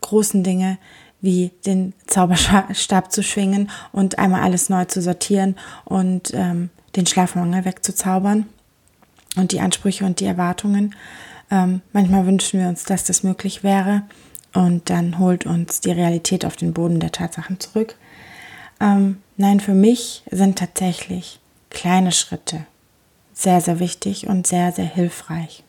großen 0.00 0.42
Dinge 0.42 0.78
wie 1.20 1.52
den 1.66 1.92
Zauberstab 2.06 3.12
zu 3.12 3.22
schwingen 3.22 3.70
und 3.92 4.18
einmal 4.18 4.42
alles 4.42 4.68
neu 4.68 4.86
zu 4.86 5.00
sortieren 5.00 5.56
und 5.84 6.32
ähm, 6.34 6.70
den 6.96 7.06
Schlafmangel 7.06 7.64
wegzuzaubern 7.64 8.46
und 9.36 9.52
die 9.52 9.60
Ansprüche 9.60 10.04
und 10.04 10.20
die 10.20 10.26
Erwartungen. 10.26 10.94
Ähm, 11.50 11.82
manchmal 11.92 12.26
wünschen 12.26 12.60
wir 12.60 12.68
uns, 12.68 12.84
dass 12.84 13.04
das 13.04 13.22
möglich 13.22 13.62
wäre 13.62 14.02
und 14.54 14.90
dann 14.90 15.18
holt 15.18 15.46
uns 15.46 15.80
die 15.80 15.92
Realität 15.92 16.44
auf 16.44 16.56
den 16.56 16.72
Boden 16.72 17.00
der 17.00 17.12
Tatsachen 17.12 17.58
zurück. 17.60 17.96
Ähm, 18.80 19.22
nein, 19.36 19.60
für 19.60 19.74
mich 19.74 20.22
sind 20.30 20.58
tatsächlich 20.58 21.40
kleine 21.70 22.12
Schritte 22.12 22.66
sehr, 23.32 23.60
sehr 23.60 23.80
wichtig 23.80 24.26
und 24.26 24.46
sehr, 24.46 24.72
sehr 24.72 24.86
hilfreich. 24.86 25.64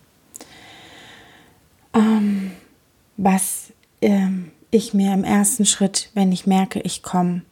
Ähm, 1.94 2.52
was 3.18 3.72
ähm, 4.02 4.52
ich 4.72 4.94
mir 4.94 5.14
im 5.14 5.24
ersten 5.24 5.66
Schritt, 5.66 6.10
wenn 6.14 6.32
ich 6.32 6.46
merke, 6.46 6.80
ich 6.82 7.04
komme 7.04 7.44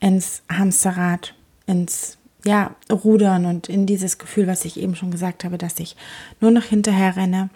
ins 0.00 0.42
Hamsterrad, 0.50 1.34
ins 1.66 2.18
ja, 2.44 2.74
Rudern 2.90 3.46
und 3.46 3.68
in 3.68 3.86
dieses 3.86 4.18
Gefühl, 4.18 4.48
was 4.48 4.64
ich 4.64 4.78
eben 4.78 4.96
schon 4.96 5.12
gesagt 5.12 5.44
habe, 5.44 5.58
dass 5.58 5.78
ich 5.78 5.96
nur 6.40 6.50
noch 6.50 6.64
hinterher 6.64 7.16
renne 7.16 7.50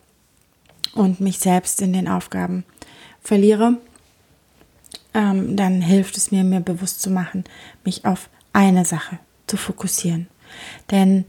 und 0.94 1.20
mich 1.20 1.40
selbst 1.40 1.82
in 1.82 1.92
den 1.92 2.08
Aufgaben 2.08 2.64
verliere, 3.26 3.78
ähm, 5.14 5.56
dann 5.56 5.82
hilft 5.82 6.16
es 6.16 6.30
mir, 6.30 6.44
mir 6.44 6.60
bewusst 6.60 7.02
zu 7.02 7.10
machen, 7.10 7.44
mich 7.84 8.04
auf 8.04 8.28
eine 8.52 8.84
Sache 8.84 9.18
zu 9.46 9.56
fokussieren. 9.56 10.28
Denn 10.90 11.24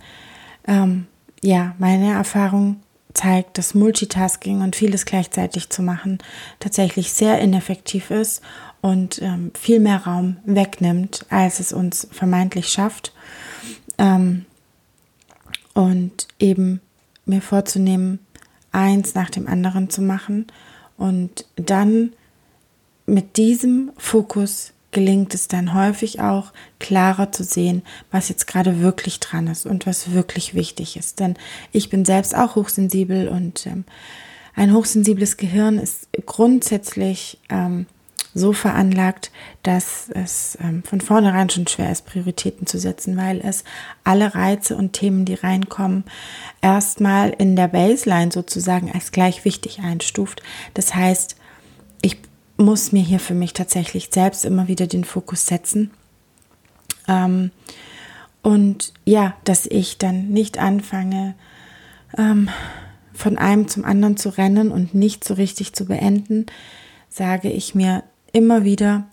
ähm, 0.67 1.07
ja, 1.41 1.75
meine 1.79 2.11
Erfahrung 2.11 2.81
zeigt, 3.13 3.57
dass 3.57 3.73
Multitasking 3.73 4.61
und 4.61 4.75
vieles 4.75 5.05
gleichzeitig 5.05 5.69
zu 5.69 5.81
machen 5.81 6.19
tatsächlich 6.59 7.13
sehr 7.13 7.39
ineffektiv 7.39 8.11
ist 8.11 8.43
und 8.81 9.19
ähm, 9.21 9.51
viel 9.59 9.79
mehr 9.79 10.05
Raum 10.05 10.37
wegnimmt, 10.45 11.25
als 11.29 11.59
es 11.59 11.73
uns 11.73 12.07
vermeintlich 12.11 12.69
schafft. 12.69 13.11
Ähm, 13.97 14.45
und 15.73 16.27
eben 16.39 16.81
mir 17.25 17.41
vorzunehmen, 17.41 18.19
eins 18.71 19.15
nach 19.15 19.31
dem 19.31 19.47
anderen 19.47 19.89
zu 19.89 20.01
machen 20.01 20.45
und 20.97 21.45
dann 21.55 22.13
mit 23.05 23.37
diesem 23.37 23.91
Fokus 23.97 24.73
gelingt 24.91 25.33
es 25.33 25.47
dann 25.47 25.73
häufig 25.73 26.21
auch 26.21 26.53
klarer 26.79 27.31
zu 27.31 27.43
sehen, 27.43 27.83
was 28.11 28.29
jetzt 28.29 28.47
gerade 28.47 28.81
wirklich 28.81 29.19
dran 29.19 29.47
ist 29.47 29.65
und 29.65 29.85
was 29.85 30.13
wirklich 30.13 30.55
wichtig 30.55 30.97
ist. 30.97 31.19
Denn 31.19 31.35
ich 31.71 31.89
bin 31.89 32.05
selbst 32.05 32.35
auch 32.35 32.55
hochsensibel 32.55 33.27
und 33.27 33.67
ähm, 33.67 33.85
ein 34.55 34.73
hochsensibles 34.73 35.37
Gehirn 35.37 35.77
ist 35.77 36.07
grundsätzlich 36.25 37.37
ähm, 37.49 37.85
so 38.33 38.53
veranlagt, 38.53 39.31
dass 39.63 40.09
es 40.09 40.57
ähm, 40.61 40.83
von 40.83 41.01
vornherein 41.01 41.49
schon 41.49 41.67
schwer 41.67 41.91
ist, 41.91 42.05
Prioritäten 42.05 42.67
zu 42.67 42.79
setzen, 42.79 43.17
weil 43.17 43.41
es 43.43 43.63
alle 44.03 44.35
Reize 44.35 44.75
und 44.75 44.93
Themen, 44.93 45.25
die 45.25 45.33
reinkommen, 45.33 46.03
erstmal 46.61 47.29
in 47.29 47.55
der 47.55 47.67
Baseline 47.67 48.31
sozusagen 48.31 48.91
als 48.91 49.11
gleich 49.11 49.45
wichtig 49.45 49.79
einstuft. 49.79 50.43
Das 50.73 50.93
heißt, 50.93 51.35
ich 52.01 52.17
muss 52.57 52.91
mir 52.91 53.03
hier 53.03 53.19
für 53.19 53.33
mich 53.33 53.53
tatsächlich 53.53 54.09
selbst 54.11 54.45
immer 54.45 54.67
wieder 54.67 54.87
den 54.87 55.03
Fokus 55.03 55.45
setzen. 55.45 55.91
Ähm, 57.07 57.51
und 58.41 58.93
ja, 59.05 59.35
dass 59.43 59.65
ich 59.65 59.97
dann 59.97 60.29
nicht 60.29 60.57
anfange, 60.57 61.35
ähm, 62.17 62.49
von 63.13 63.37
einem 63.37 63.67
zum 63.67 63.83
anderen 63.83 64.15
zu 64.15 64.29
rennen 64.29 64.71
und 64.71 64.93
nicht 64.93 65.23
so 65.23 65.33
richtig 65.33 65.73
zu 65.73 65.85
beenden, 65.85 66.45
sage 67.09 67.49
ich 67.49 67.73
mir 67.73 68.03
immer 68.37 68.63
wieder, 68.63 69.07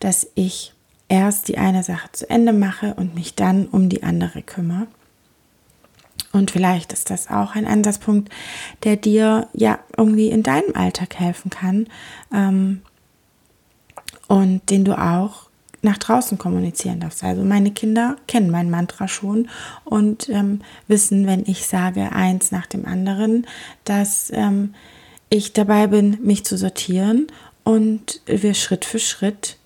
dass 0.00 0.26
ich 0.34 0.72
erst 1.08 1.48
die 1.48 1.58
eine 1.58 1.82
Sache 1.82 2.08
zu 2.12 2.28
Ende 2.30 2.54
mache 2.54 2.94
und 2.94 3.14
mich 3.14 3.34
dann 3.34 3.66
um 3.66 3.90
die 3.90 4.02
andere 4.02 4.40
kümmere. 4.42 4.86
Und 6.32 6.50
vielleicht 6.50 6.94
ist 6.94 7.10
das 7.10 7.28
auch 7.28 7.54
ein 7.54 7.66
Ansatzpunkt, 7.66 8.32
der 8.84 8.96
dir 8.96 9.48
ja 9.52 9.78
irgendwie 9.98 10.30
in 10.30 10.42
deinem 10.42 10.74
Alltag 10.74 11.16
helfen 11.16 11.50
kann 11.50 11.86
ähm, 12.32 12.80
und 14.28 14.70
den 14.70 14.86
du 14.86 14.98
auch 14.98 15.50
nach 15.82 15.98
draußen 15.98 16.38
kommunizieren 16.38 17.00
darfst. 17.00 17.22
Also 17.22 17.44
meine 17.44 17.72
Kinder 17.72 18.16
kennen 18.26 18.50
mein 18.50 18.70
Mantra 18.70 19.08
schon 19.08 19.50
und 19.84 20.30
ähm, 20.30 20.62
wissen, 20.88 21.26
wenn 21.26 21.44
ich 21.44 21.66
sage 21.66 22.12
eins 22.12 22.50
nach 22.50 22.66
dem 22.66 22.86
anderen, 22.86 23.46
dass 23.84 24.30
ähm, 24.32 24.74
ich 25.28 25.52
dabei 25.52 25.88
bin, 25.88 26.18
mich 26.22 26.44
zu 26.44 26.56
sortieren 26.56 27.26
und 27.64 28.20
wir 28.26 28.54
Schritt 28.54 28.84
für 28.84 28.98
Schritt 28.98 29.56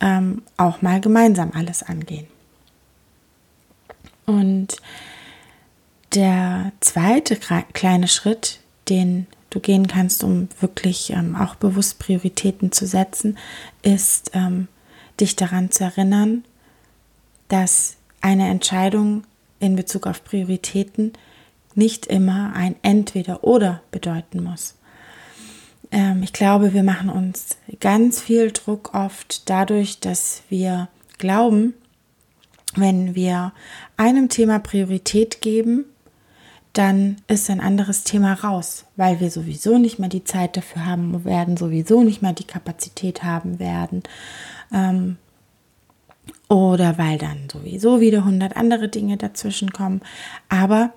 ähm, 0.00 0.42
auch 0.56 0.82
mal 0.82 1.00
gemeinsam 1.00 1.52
alles 1.54 1.82
angehen. 1.82 2.26
Und 4.26 4.76
der 6.14 6.72
zweite 6.80 7.36
kleine 7.72 8.08
Schritt, 8.08 8.60
den 8.88 9.26
du 9.50 9.60
gehen 9.60 9.86
kannst, 9.86 10.24
um 10.24 10.48
wirklich 10.60 11.10
ähm, 11.10 11.36
auch 11.36 11.54
bewusst 11.54 11.98
Prioritäten 11.98 12.72
zu 12.72 12.86
setzen, 12.86 13.38
ist, 13.82 14.30
ähm, 14.34 14.68
dich 15.20 15.36
daran 15.36 15.70
zu 15.70 15.84
erinnern, 15.84 16.44
dass 17.48 17.96
eine 18.20 18.48
Entscheidung 18.48 19.24
in 19.60 19.76
Bezug 19.76 20.06
auf 20.06 20.24
Prioritäten 20.24 21.12
nicht 21.74 22.06
immer 22.06 22.52
ein 22.54 22.76
Entweder 22.82 23.44
oder 23.44 23.82
bedeuten 23.90 24.42
muss. 24.42 24.74
Ähm, 25.90 26.22
ich 26.22 26.32
glaube, 26.32 26.74
wir 26.74 26.82
machen 26.82 27.10
uns 27.10 27.56
ganz 27.80 28.20
viel 28.20 28.50
Druck 28.52 28.94
oft 28.94 29.48
dadurch, 29.48 30.00
dass 30.00 30.42
wir 30.48 30.88
glauben, 31.18 31.74
wenn 32.76 33.14
wir 33.14 33.52
einem 33.96 34.28
Thema 34.28 34.58
Priorität 34.58 35.40
geben, 35.40 35.84
dann 36.72 37.16
ist 37.28 37.48
ein 37.50 37.60
anderes 37.60 38.02
Thema 38.02 38.34
raus, 38.34 38.84
weil 38.96 39.20
wir 39.20 39.30
sowieso 39.30 39.78
nicht 39.78 40.00
mehr 40.00 40.08
die 40.08 40.24
Zeit 40.24 40.56
dafür 40.56 40.84
haben 40.84 41.24
werden, 41.24 41.56
sowieso 41.56 42.02
nicht 42.02 42.20
mehr 42.20 42.32
die 42.32 42.44
Kapazität 42.44 43.22
haben 43.22 43.60
werden. 43.60 44.02
Ähm, 44.72 45.16
oder 46.48 46.98
weil 46.98 47.16
dann 47.18 47.48
sowieso 47.50 48.00
wieder 48.00 48.24
hundert 48.24 48.56
andere 48.56 48.88
Dinge 48.88 49.16
dazwischen 49.16 49.72
kommen. 49.72 50.00
Aber 50.48 50.92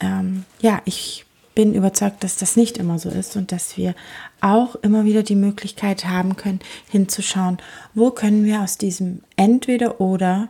ähm, 0.00 0.44
ja, 0.60 0.80
ich 0.86 1.26
bin 1.54 1.74
überzeugt, 1.74 2.22
dass 2.22 2.36
das 2.36 2.56
nicht 2.56 2.78
immer 2.78 2.98
so 2.98 3.10
ist 3.10 3.36
und 3.36 3.52
dass 3.52 3.76
wir 3.76 3.94
auch 4.40 4.76
immer 4.76 5.04
wieder 5.04 5.22
die 5.22 5.34
Möglichkeit 5.34 6.06
haben 6.06 6.36
können, 6.36 6.60
hinzuschauen, 6.88 7.58
wo 7.94 8.10
können 8.10 8.44
wir 8.44 8.62
aus 8.62 8.78
diesem 8.78 9.22
entweder 9.36 10.00
oder 10.00 10.48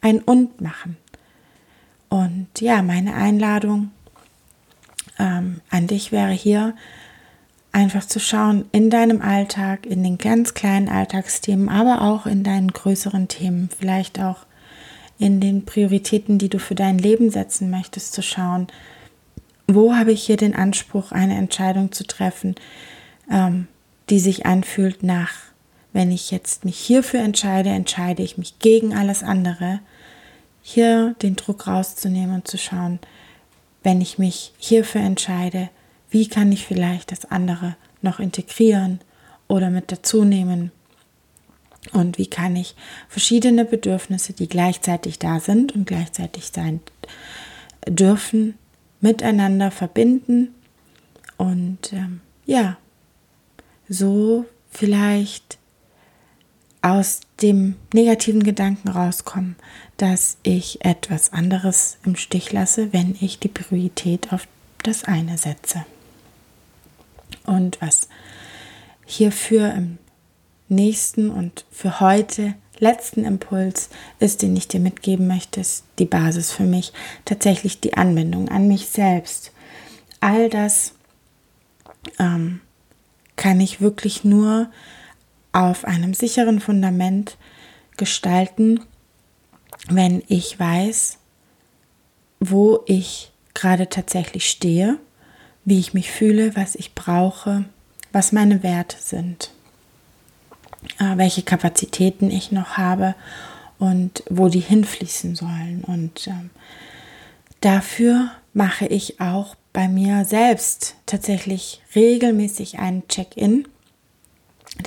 ein 0.00 0.20
und 0.20 0.60
machen. 0.60 0.96
Und 2.08 2.48
ja, 2.60 2.82
meine 2.82 3.14
Einladung 3.14 3.90
ähm, 5.18 5.60
an 5.70 5.86
dich 5.86 6.12
wäre 6.12 6.32
hier, 6.32 6.74
einfach 7.72 8.04
zu 8.04 8.20
schauen 8.20 8.66
in 8.72 8.90
deinem 8.90 9.22
Alltag, 9.22 9.86
in 9.86 10.02
den 10.02 10.18
ganz 10.18 10.52
kleinen 10.52 10.90
Alltagsthemen, 10.90 11.70
aber 11.70 12.02
auch 12.02 12.26
in 12.26 12.44
deinen 12.44 12.68
größeren 12.68 13.28
Themen, 13.28 13.70
vielleicht 13.76 14.20
auch 14.20 14.44
in 15.18 15.40
den 15.40 15.64
Prioritäten, 15.64 16.38
die 16.38 16.50
du 16.50 16.58
für 16.58 16.74
dein 16.74 16.98
Leben 16.98 17.30
setzen 17.30 17.70
möchtest, 17.70 18.12
zu 18.12 18.22
schauen, 18.22 18.66
wo 19.74 19.94
habe 19.94 20.12
ich 20.12 20.24
hier 20.24 20.36
den 20.36 20.54
Anspruch, 20.54 21.12
eine 21.12 21.36
Entscheidung 21.36 21.92
zu 21.92 22.06
treffen, 22.06 22.54
ähm, 23.30 23.68
die 24.10 24.20
sich 24.20 24.46
anfühlt 24.46 25.02
nach, 25.02 25.32
wenn 25.92 26.10
ich 26.10 26.30
jetzt 26.30 26.64
mich 26.64 26.78
hierfür 26.78 27.20
entscheide, 27.20 27.70
entscheide 27.70 28.22
ich 28.22 28.38
mich 28.38 28.58
gegen 28.58 28.94
alles 28.94 29.22
andere, 29.22 29.80
hier 30.62 31.14
den 31.22 31.36
Druck 31.36 31.66
rauszunehmen 31.66 32.36
und 32.36 32.48
zu 32.48 32.56
schauen, 32.56 32.98
wenn 33.82 34.00
ich 34.00 34.18
mich 34.18 34.52
hierfür 34.58 35.00
entscheide, 35.00 35.70
wie 36.10 36.28
kann 36.28 36.52
ich 36.52 36.66
vielleicht 36.66 37.10
das 37.10 37.24
andere 37.24 37.76
noch 38.00 38.20
integrieren 38.20 39.00
oder 39.48 39.70
mit 39.70 39.90
dazu 39.90 40.24
nehmen? 40.24 40.70
Und 41.92 42.16
wie 42.16 42.28
kann 42.28 42.54
ich 42.54 42.76
verschiedene 43.08 43.64
Bedürfnisse, 43.64 44.32
die 44.32 44.48
gleichzeitig 44.48 45.18
da 45.18 45.40
sind 45.40 45.74
und 45.74 45.84
gleichzeitig 45.84 46.50
sein 46.54 46.80
dürfen, 47.88 48.54
miteinander 49.02 49.70
verbinden 49.70 50.54
und 51.36 51.92
ähm, 51.92 52.20
ja, 52.46 52.78
so 53.88 54.46
vielleicht 54.70 55.58
aus 56.80 57.20
dem 57.42 57.76
negativen 57.92 58.42
Gedanken 58.42 58.88
rauskommen, 58.88 59.56
dass 59.96 60.38
ich 60.42 60.84
etwas 60.84 61.32
anderes 61.32 61.98
im 62.04 62.16
Stich 62.16 62.52
lasse, 62.52 62.92
wenn 62.92 63.16
ich 63.20 63.38
die 63.38 63.48
Priorität 63.48 64.32
auf 64.32 64.48
das 64.82 65.04
eine 65.04 65.38
setze. 65.38 65.84
Und 67.44 67.80
was 67.80 68.08
hierfür 69.04 69.72
im 69.74 69.98
nächsten 70.68 71.30
und 71.30 71.64
für 71.70 72.00
heute 72.00 72.54
letzten 72.78 73.24
Impuls 73.24 73.90
ist, 74.18 74.42
den 74.42 74.56
ich 74.56 74.68
dir 74.68 74.80
mitgeben 74.80 75.26
möchte, 75.26 75.60
ist 75.60 75.84
die 75.98 76.04
Basis 76.04 76.50
für 76.52 76.64
mich, 76.64 76.92
tatsächlich 77.24 77.80
die 77.80 77.94
Anbindung 77.94 78.48
an 78.48 78.68
mich 78.68 78.88
selbst. 78.88 79.52
All 80.20 80.48
das 80.48 80.94
ähm, 82.18 82.60
kann 83.36 83.60
ich 83.60 83.80
wirklich 83.80 84.24
nur 84.24 84.70
auf 85.52 85.84
einem 85.84 86.14
sicheren 86.14 86.60
Fundament 86.60 87.36
gestalten, 87.96 88.80
wenn 89.88 90.22
ich 90.28 90.58
weiß, 90.58 91.18
wo 92.40 92.82
ich 92.86 93.32
gerade 93.54 93.88
tatsächlich 93.88 94.48
stehe, 94.48 94.98
wie 95.64 95.78
ich 95.78 95.94
mich 95.94 96.10
fühle, 96.10 96.56
was 96.56 96.74
ich 96.74 96.94
brauche, 96.94 97.64
was 98.12 98.32
meine 98.32 98.62
Werte 98.62 98.96
sind, 98.98 99.50
welche 100.98 101.42
Kapazitäten 101.42 102.30
ich 102.30 102.52
noch 102.52 102.76
habe 102.76 103.14
und 103.78 104.22
wo 104.30 104.48
die 104.48 104.60
hinfließen 104.60 105.34
sollen. 105.34 105.84
Und 105.86 106.26
ähm, 106.26 106.50
dafür 107.60 108.30
mache 108.52 108.86
ich 108.86 109.20
auch 109.20 109.56
bei 109.72 109.88
mir 109.88 110.24
selbst 110.24 110.96
tatsächlich 111.06 111.82
regelmäßig 111.94 112.78
einen 112.78 113.06
Check-in 113.08 113.66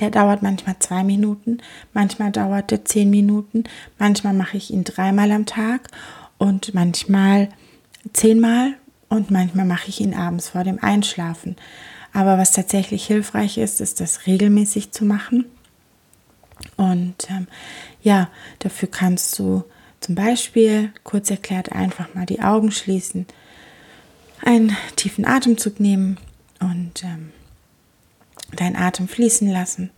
der 0.00 0.10
dauert 0.10 0.42
manchmal 0.42 0.76
zwei 0.78 1.04
Minuten, 1.04 1.58
manchmal 1.92 2.32
dauert 2.32 2.72
er 2.72 2.84
zehn 2.84 3.08
Minuten, 3.10 3.64
manchmal 3.98 4.32
mache 4.32 4.56
ich 4.56 4.70
ihn 4.70 4.84
dreimal 4.84 5.30
am 5.30 5.46
Tag 5.46 5.88
und 6.38 6.74
manchmal 6.74 7.48
zehnmal 8.12 8.74
und 9.08 9.30
manchmal 9.30 9.64
mache 9.64 9.88
ich 9.88 10.00
ihn 10.00 10.14
abends 10.14 10.50
vor 10.50 10.64
dem 10.64 10.82
Einschlafen. 10.82 11.56
Aber 12.12 12.38
was 12.38 12.52
tatsächlich 12.52 13.06
hilfreich 13.06 13.58
ist, 13.58 13.80
ist 13.80 14.00
das 14.00 14.26
regelmäßig 14.26 14.90
zu 14.90 15.04
machen. 15.04 15.46
Und 16.76 17.28
ähm, 17.30 17.46
ja, 18.02 18.30
dafür 18.58 18.88
kannst 18.90 19.38
du 19.38 19.64
zum 20.00 20.14
Beispiel, 20.14 20.92
kurz 21.04 21.30
erklärt, 21.30 21.72
einfach 21.72 22.14
mal 22.14 22.26
die 22.26 22.40
Augen 22.42 22.70
schließen, 22.70 23.26
einen 24.42 24.76
tiefen 24.96 25.26
Atemzug 25.26 25.80
nehmen 25.80 26.18
und 26.60 27.02
ähm, 27.02 27.32
deinen 28.54 28.76
Atem 28.76 29.08
fließen 29.08 29.50
lassen, 29.50 29.90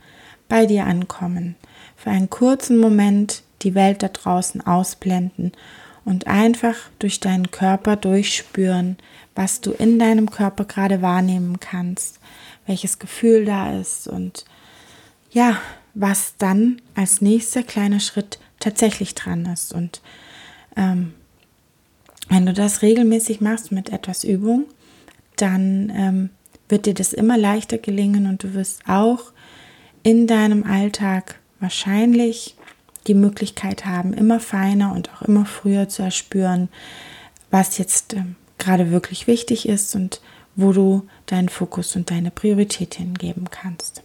bei 0.48 0.66
dir 0.66 0.86
ankommen, 0.86 1.56
für 1.96 2.10
einen 2.10 2.30
kurzen 2.30 2.78
Moment 2.78 3.42
die 3.62 3.74
Welt 3.74 4.02
da 4.02 4.08
draußen 4.08 4.66
ausblenden 4.66 5.52
und 6.04 6.26
einfach 6.26 6.76
durch 6.98 7.20
deinen 7.20 7.50
Körper 7.50 7.96
durchspüren, 7.96 8.96
was 9.34 9.60
du 9.60 9.72
in 9.72 9.98
deinem 9.98 10.30
Körper 10.30 10.64
gerade 10.64 11.02
wahrnehmen 11.02 11.60
kannst, 11.60 12.18
welches 12.66 12.98
Gefühl 12.98 13.44
da 13.44 13.78
ist 13.78 14.08
und 14.08 14.44
ja, 15.30 15.58
was 15.94 16.34
dann 16.38 16.80
als 16.94 17.20
nächster 17.20 17.62
kleiner 17.62 18.00
Schritt 18.00 18.38
tatsächlich 18.60 19.14
dran 19.14 19.46
ist. 19.46 19.72
Und 19.72 20.00
ähm, 20.76 21.14
wenn 22.28 22.46
du 22.46 22.52
das 22.52 22.82
regelmäßig 22.82 23.40
machst 23.40 23.72
mit 23.72 23.90
etwas 23.90 24.24
Übung, 24.24 24.66
dann 25.36 25.92
ähm, 25.94 26.30
wird 26.68 26.86
dir 26.86 26.94
das 26.94 27.12
immer 27.12 27.38
leichter 27.38 27.78
gelingen 27.78 28.26
und 28.26 28.42
du 28.42 28.54
wirst 28.54 28.82
auch 28.86 29.32
in 30.02 30.26
deinem 30.26 30.64
Alltag 30.64 31.38
wahrscheinlich 31.60 32.56
die 33.06 33.14
Möglichkeit 33.14 33.86
haben, 33.86 34.12
immer 34.12 34.40
feiner 34.40 34.92
und 34.92 35.10
auch 35.12 35.22
immer 35.22 35.46
früher 35.46 35.88
zu 35.88 36.02
erspüren, 36.02 36.68
was 37.50 37.78
jetzt 37.78 38.14
äh, 38.14 38.24
gerade 38.58 38.90
wirklich 38.90 39.26
wichtig 39.26 39.68
ist 39.68 39.94
und 39.96 40.20
wo 40.56 40.72
du 40.72 41.06
deinen 41.26 41.48
Fokus 41.48 41.96
und 41.96 42.10
deine 42.10 42.30
Priorität 42.30 42.96
hingeben 42.96 43.48
kannst. 43.50 44.02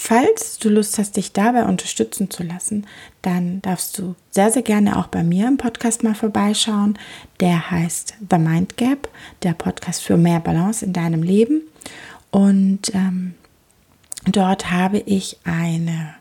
Falls 0.00 0.60
du 0.60 0.68
Lust 0.68 0.96
hast, 0.96 1.16
dich 1.16 1.32
dabei 1.32 1.64
unterstützen 1.64 2.30
zu 2.30 2.44
lassen, 2.44 2.86
dann 3.20 3.60
darfst 3.62 3.98
du 3.98 4.14
sehr, 4.30 4.52
sehr 4.52 4.62
gerne 4.62 4.96
auch 4.96 5.08
bei 5.08 5.24
mir 5.24 5.48
im 5.48 5.56
Podcast 5.56 6.04
mal 6.04 6.14
vorbeischauen. 6.14 6.96
Der 7.40 7.72
heißt 7.72 8.14
The 8.30 8.38
Mind 8.38 8.76
Gap, 8.76 9.08
der 9.42 9.54
Podcast 9.54 10.04
für 10.04 10.16
mehr 10.16 10.38
Balance 10.38 10.84
in 10.84 10.92
deinem 10.92 11.24
Leben. 11.24 11.62
Und 12.30 12.94
ähm, 12.94 13.34
dort 14.24 14.70
habe 14.70 14.98
ich 14.98 15.36
eine 15.42 16.14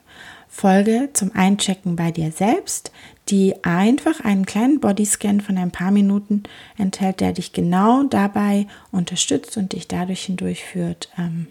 Folge 0.50 1.12
zum 1.14 1.36
Einchecken 1.36 1.96
bei 1.96 2.10
dir 2.12 2.32
selbst, 2.32 2.92
die 3.30 3.64
einfach 3.64 4.22
einen 4.22 4.48
kleinen 4.48 4.80
Bodyscan 4.80 5.40
von 5.40 5.56
ein 5.56 5.70
paar 5.70 5.92
Minuten 5.92 6.44
enthält, 6.80 7.20
der 7.20 7.32
dich 7.32 7.54
genau 7.54 8.04
dabei 8.06 8.66
unterstützt 8.92 9.56
und 9.56 9.74
dich 9.74 9.88
dadurch 9.88 10.24
hindurchführt, 10.24 11.10
ähm, 11.16 11.46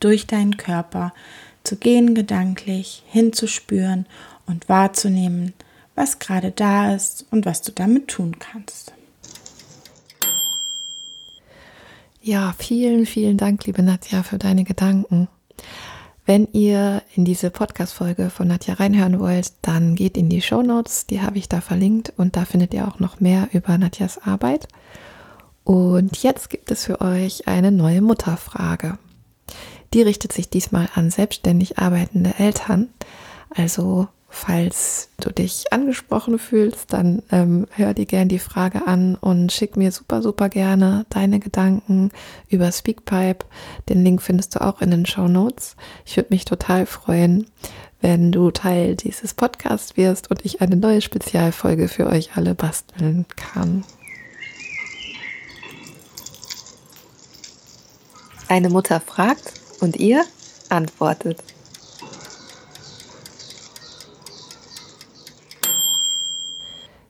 durch 0.00 0.26
deinen 0.26 0.56
Körper 0.56 1.12
zu 1.64 1.76
gehen 1.76 2.14
gedanklich, 2.14 3.02
hinzuspüren 3.06 4.06
und 4.46 4.68
wahrzunehmen, 4.68 5.52
was 5.94 6.18
gerade 6.18 6.50
da 6.50 6.94
ist 6.94 7.26
und 7.30 7.44
was 7.44 7.62
du 7.62 7.72
damit 7.72 8.08
tun 8.08 8.38
kannst. 8.38 8.92
Ja, 12.22 12.54
vielen, 12.58 13.06
vielen 13.06 13.36
Dank, 13.36 13.64
liebe 13.66 13.82
Nadja, 13.82 14.22
für 14.22 14.38
deine 14.38 14.64
Gedanken. 14.64 15.28
Wenn 16.26 16.46
ihr 16.52 17.02
in 17.14 17.24
diese 17.24 17.50
Podcast-Folge 17.50 18.28
von 18.28 18.48
Nadja 18.48 18.74
reinhören 18.74 19.18
wollt, 19.18 19.52
dann 19.62 19.94
geht 19.94 20.18
in 20.18 20.28
die 20.28 20.42
Show 20.42 20.62
Notes, 20.62 21.06
die 21.06 21.22
habe 21.22 21.38
ich 21.38 21.48
da 21.48 21.62
verlinkt 21.62 22.12
und 22.18 22.36
da 22.36 22.44
findet 22.44 22.74
ihr 22.74 22.86
auch 22.86 22.98
noch 22.98 23.20
mehr 23.20 23.48
über 23.52 23.78
Nadjas 23.78 24.18
Arbeit. 24.18 24.68
Und 25.64 26.22
jetzt 26.22 26.50
gibt 26.50 26.70
es 26.70 26.84
für 26.84 27.00
euch 27.00 27.48
eine 27.48 27.72
neue 27.72 28.02
Mutterfrage. 28.02 28.98
Die 29.94 30.02
richtet 30.02 30.32
sich 30.32 30.50
diesmal 30.50 30.88
an 30.94 31.10
selbstständig 31.10 31.78
arbeitende 31.78 32.34
Eltern. 32.38 32.88
Also 33.50 34.08
falls 34.28 35.08
du 35.20 35.30
dich 35.30 35.72
angesprochen 35.72 36.38
fühlst, 36.38 36.92
dann 36.92 37.22
ähm, 37.32 37.66
hör 37.70 37.94
dir 37.94 38.04
gern 38.04 38.28
die 38.28 38.38
Frage 38.38 38.86
an 38.86 39.14
und 39.14 39.50
schick 39.52 39.76
mir 39.76 39.90
super, 39.90 40.20
super 40.20 40.50
gerne 40.50 41.06
deine 41.08 41.40
Gedanken 41.40 42.10
über 42.48 42.70
Speakpipe. 42.70 43.46
Den 43.88 44.04
Link 44.04 44.20
findest 44.20 44.54
du 44.54 44.60
auch 44.60 44.82
in 44.82 44.90
den 44.90 45.06
Show 45.06 45.28
Notes. 45.28 45.76
Ich 46.04 46.16
würde 46.16 46.28
mich 46.30 46.44
total 46.44 46.84
freuen, 46.84 47.46
wenn 48.00 48.30
du 48.30 48.50
Teil 48.50 48.96
dieses 48.96 49.32
Podcasts 49.34 49.96
wirst 49.96 50.30
und 50.30 50.44
ich 50.44 50.60
eine 50.60 50.76
neue 50.76 51.00
Spezialfolge 51.00 51.88
für 51.88 52.06
euch 52.06 52.36
alle 52.36 52.54
basteln 52.54 53.24
kann. 53.36 53.84
Eine 58.46 58.70
Mutter 58.70 59.00
fragt, 59.00 59.57
und 59.80 59.96
ihr 59.96 60.24
antwortet. 60.68 61.42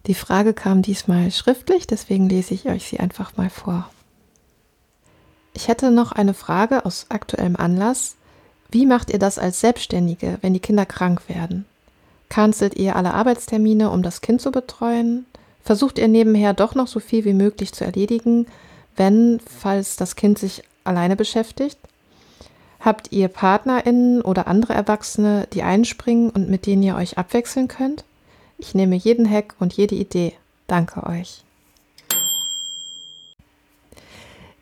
Die 0.06 0.14
Frage 0.14 0.54
kam 0.54 0.80
diesmal 0.80 1.30
schriftlich, 1.30 1.86
deswegen 1.86 2.30
lese 2.30 2.54
ich 2.54 2.66
euch 2.66 2.88
sie 2.88 2.98
einfach 2.98 3.36
mal 3.36 3.50
vor. 3.50 3.90
Ich 5.52 5.68
hätte 5.68 5.90
noch 5.90 6.12
eine 6.12 6.34
Frage 6.34 6.86
aus 6.86 7.06
aktuellem 7.10 7.56
Anlass. 7.56 8.16
Wie 8.70 8.86
macht 8.86 9.10
ihr 9.10 9.18
das 9.18 9.38
als 9.38 9.60
Selbstständige, 9.60 10.38
wenn 10.40 10.54
die 10.54 10.60
Kinder 10.60 10.86
krank 10.86 11.28
werden? 11.28 11.66
Kanzelt 12.30 12.76
ihr 12.76 12.96
alle 12.96 13.12
Arbeitstermine, 13.12 13.90
um 13.90 14.02
das 14.02 14.20
Kind 14.20 14.40
zu 14.40 14.50
betreuen? 14.50 15.26
Versucht 15.62 15.98
ihr 15.98 16.08
nebenher 16.08 16.54
doch 16.54 16.74
noch 16.74 16.86
so 16.86 17.00
viel 17.00 17.26
wie 17.26 17.34
möglich 17.34 17.72
zu 17.72 17.84
erledigen, 17.84 18.46
wenn, 18.96 19.40
falls 19.40 19.96
das 19.96 20.16
Kind 20.16 20.38
sich 20.38 20.62
alleine 20.84 21.16
beschäftigt? 21.16 21.78
Habt 22.80 23.12
ihr 23.12 23.28
PartnerInnen 23.28 24.22
oder 24.22 24.46
andere 24.46 24.74
Erwachsene, 24.74 25.48
die 25.52 25.62
einspringen 25.62 26.30
und 26.30 26.48
mit 26.48 26.66
denen 26.66 26.82
ihr 26.82 26.96
euch 26.96 27.18
abwechseln 27.18 27.68
könnt? 27.68 28.04
Ich 28.56 28.74
nehme 28.74 28.96
jeden 28.96 29.28
Hack 29.28 29.54
und 29.58 29.72
jede 29.72 29.94
Idee. 29.94 30.34
Danke 30.66 31.04
euch. 31.04 31.44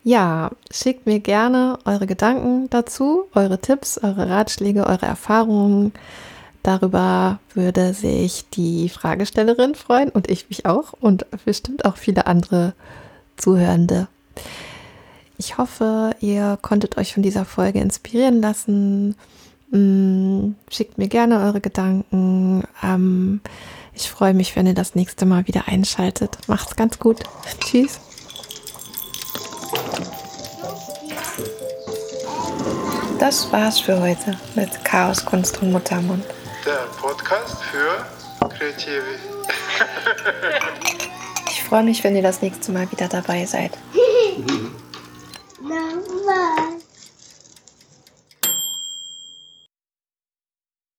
Ja, 0.02 0.52
schickt 0.70 1.06
mir 1.06 1.18
gerne 1.18 1.80
eure 1.84 2.06
Gedanken 2.06 2.70
dazu, 2.70 3.24
eure 3.34 3.60
Tipps, 3.60 3.98
eure 3.98 4.30
Ratschläge, 4.30 4.86
eure 4.86 5.06
Erfahrungen. 5.06 5.92
Darüber 6.62 7.40
würde 7.54 7.92
sich 7.92 8.48
die 8.50 8.88
Fragestellerin 8.88 9.74
freuen 9.74 10.10
und 10.10 10.30
ich 10.30 10.48
mich 10.48 10.64
auch 10.64 10.92
und 10.92 11.26
bestimmt 11.44 11.84
auch 11.84 11.96
viele 11.96 12.26
andere 12.26 12.74
Zuhörende. 13.36 14.06
Ich 15.38 15.58
hoffe, 15.58 16.14
ihr 16.20 16.58
konntet 16.62 16.96
euch 16.96 17.14
von 17.14 17.22
dieser 17.22 17.44
Folge 17.44 17.80
inspirieren 17.80 18.40
lassen. 18.40 19.16
Mm, 19.70 20.52
schickt 20.70 20.96
mir 20.96 21.08
gerne 21.08 21.40
eure 21.40 21.60
Gedanken. 21.60 22.64
Ähm, 22.82 23.40
ich 23.92 24.08
freue 24.10 24.34
mich, 24.34 24.56
wenn 24.56 24.66
ihr 24.66 24.74
das 24.74 24.94
nächste 24.94 25.26
Mal 25.26 25.46
wieder 25.46 25.68
einschaltet. 25.68 26.38
Macht's 26.46 26.76
ganz 26.76 26.98
gut. 26.98 27.22
Tschüss. 27.60 28.00
Das 33.18 33.50
war's 33.50 33.80
für 33.80 34.00
heute 34.00 34.38
mit 34.54 34.84
Chaos, 34.84 35.24
Kunst 35.24 35.60
und 35.62 35.72
Muttermund. 35.72 36.24
Der 36.64 36.86
Podcast 37.00 37.62
für 37.64 38.06
Kreative. 38.48 39.02
ich 41.48 41.62
freue 41.62 41.82
mich, 41.82 42.04
wenn 42.04 42.14
ihr 42.14 42.22
das 42.22 42.42
nächste 42.42 42.72
Mal 42.72 42.90
wieder 42.90 43.08
dabei 43.08 43.44
seid. 43.46 43.72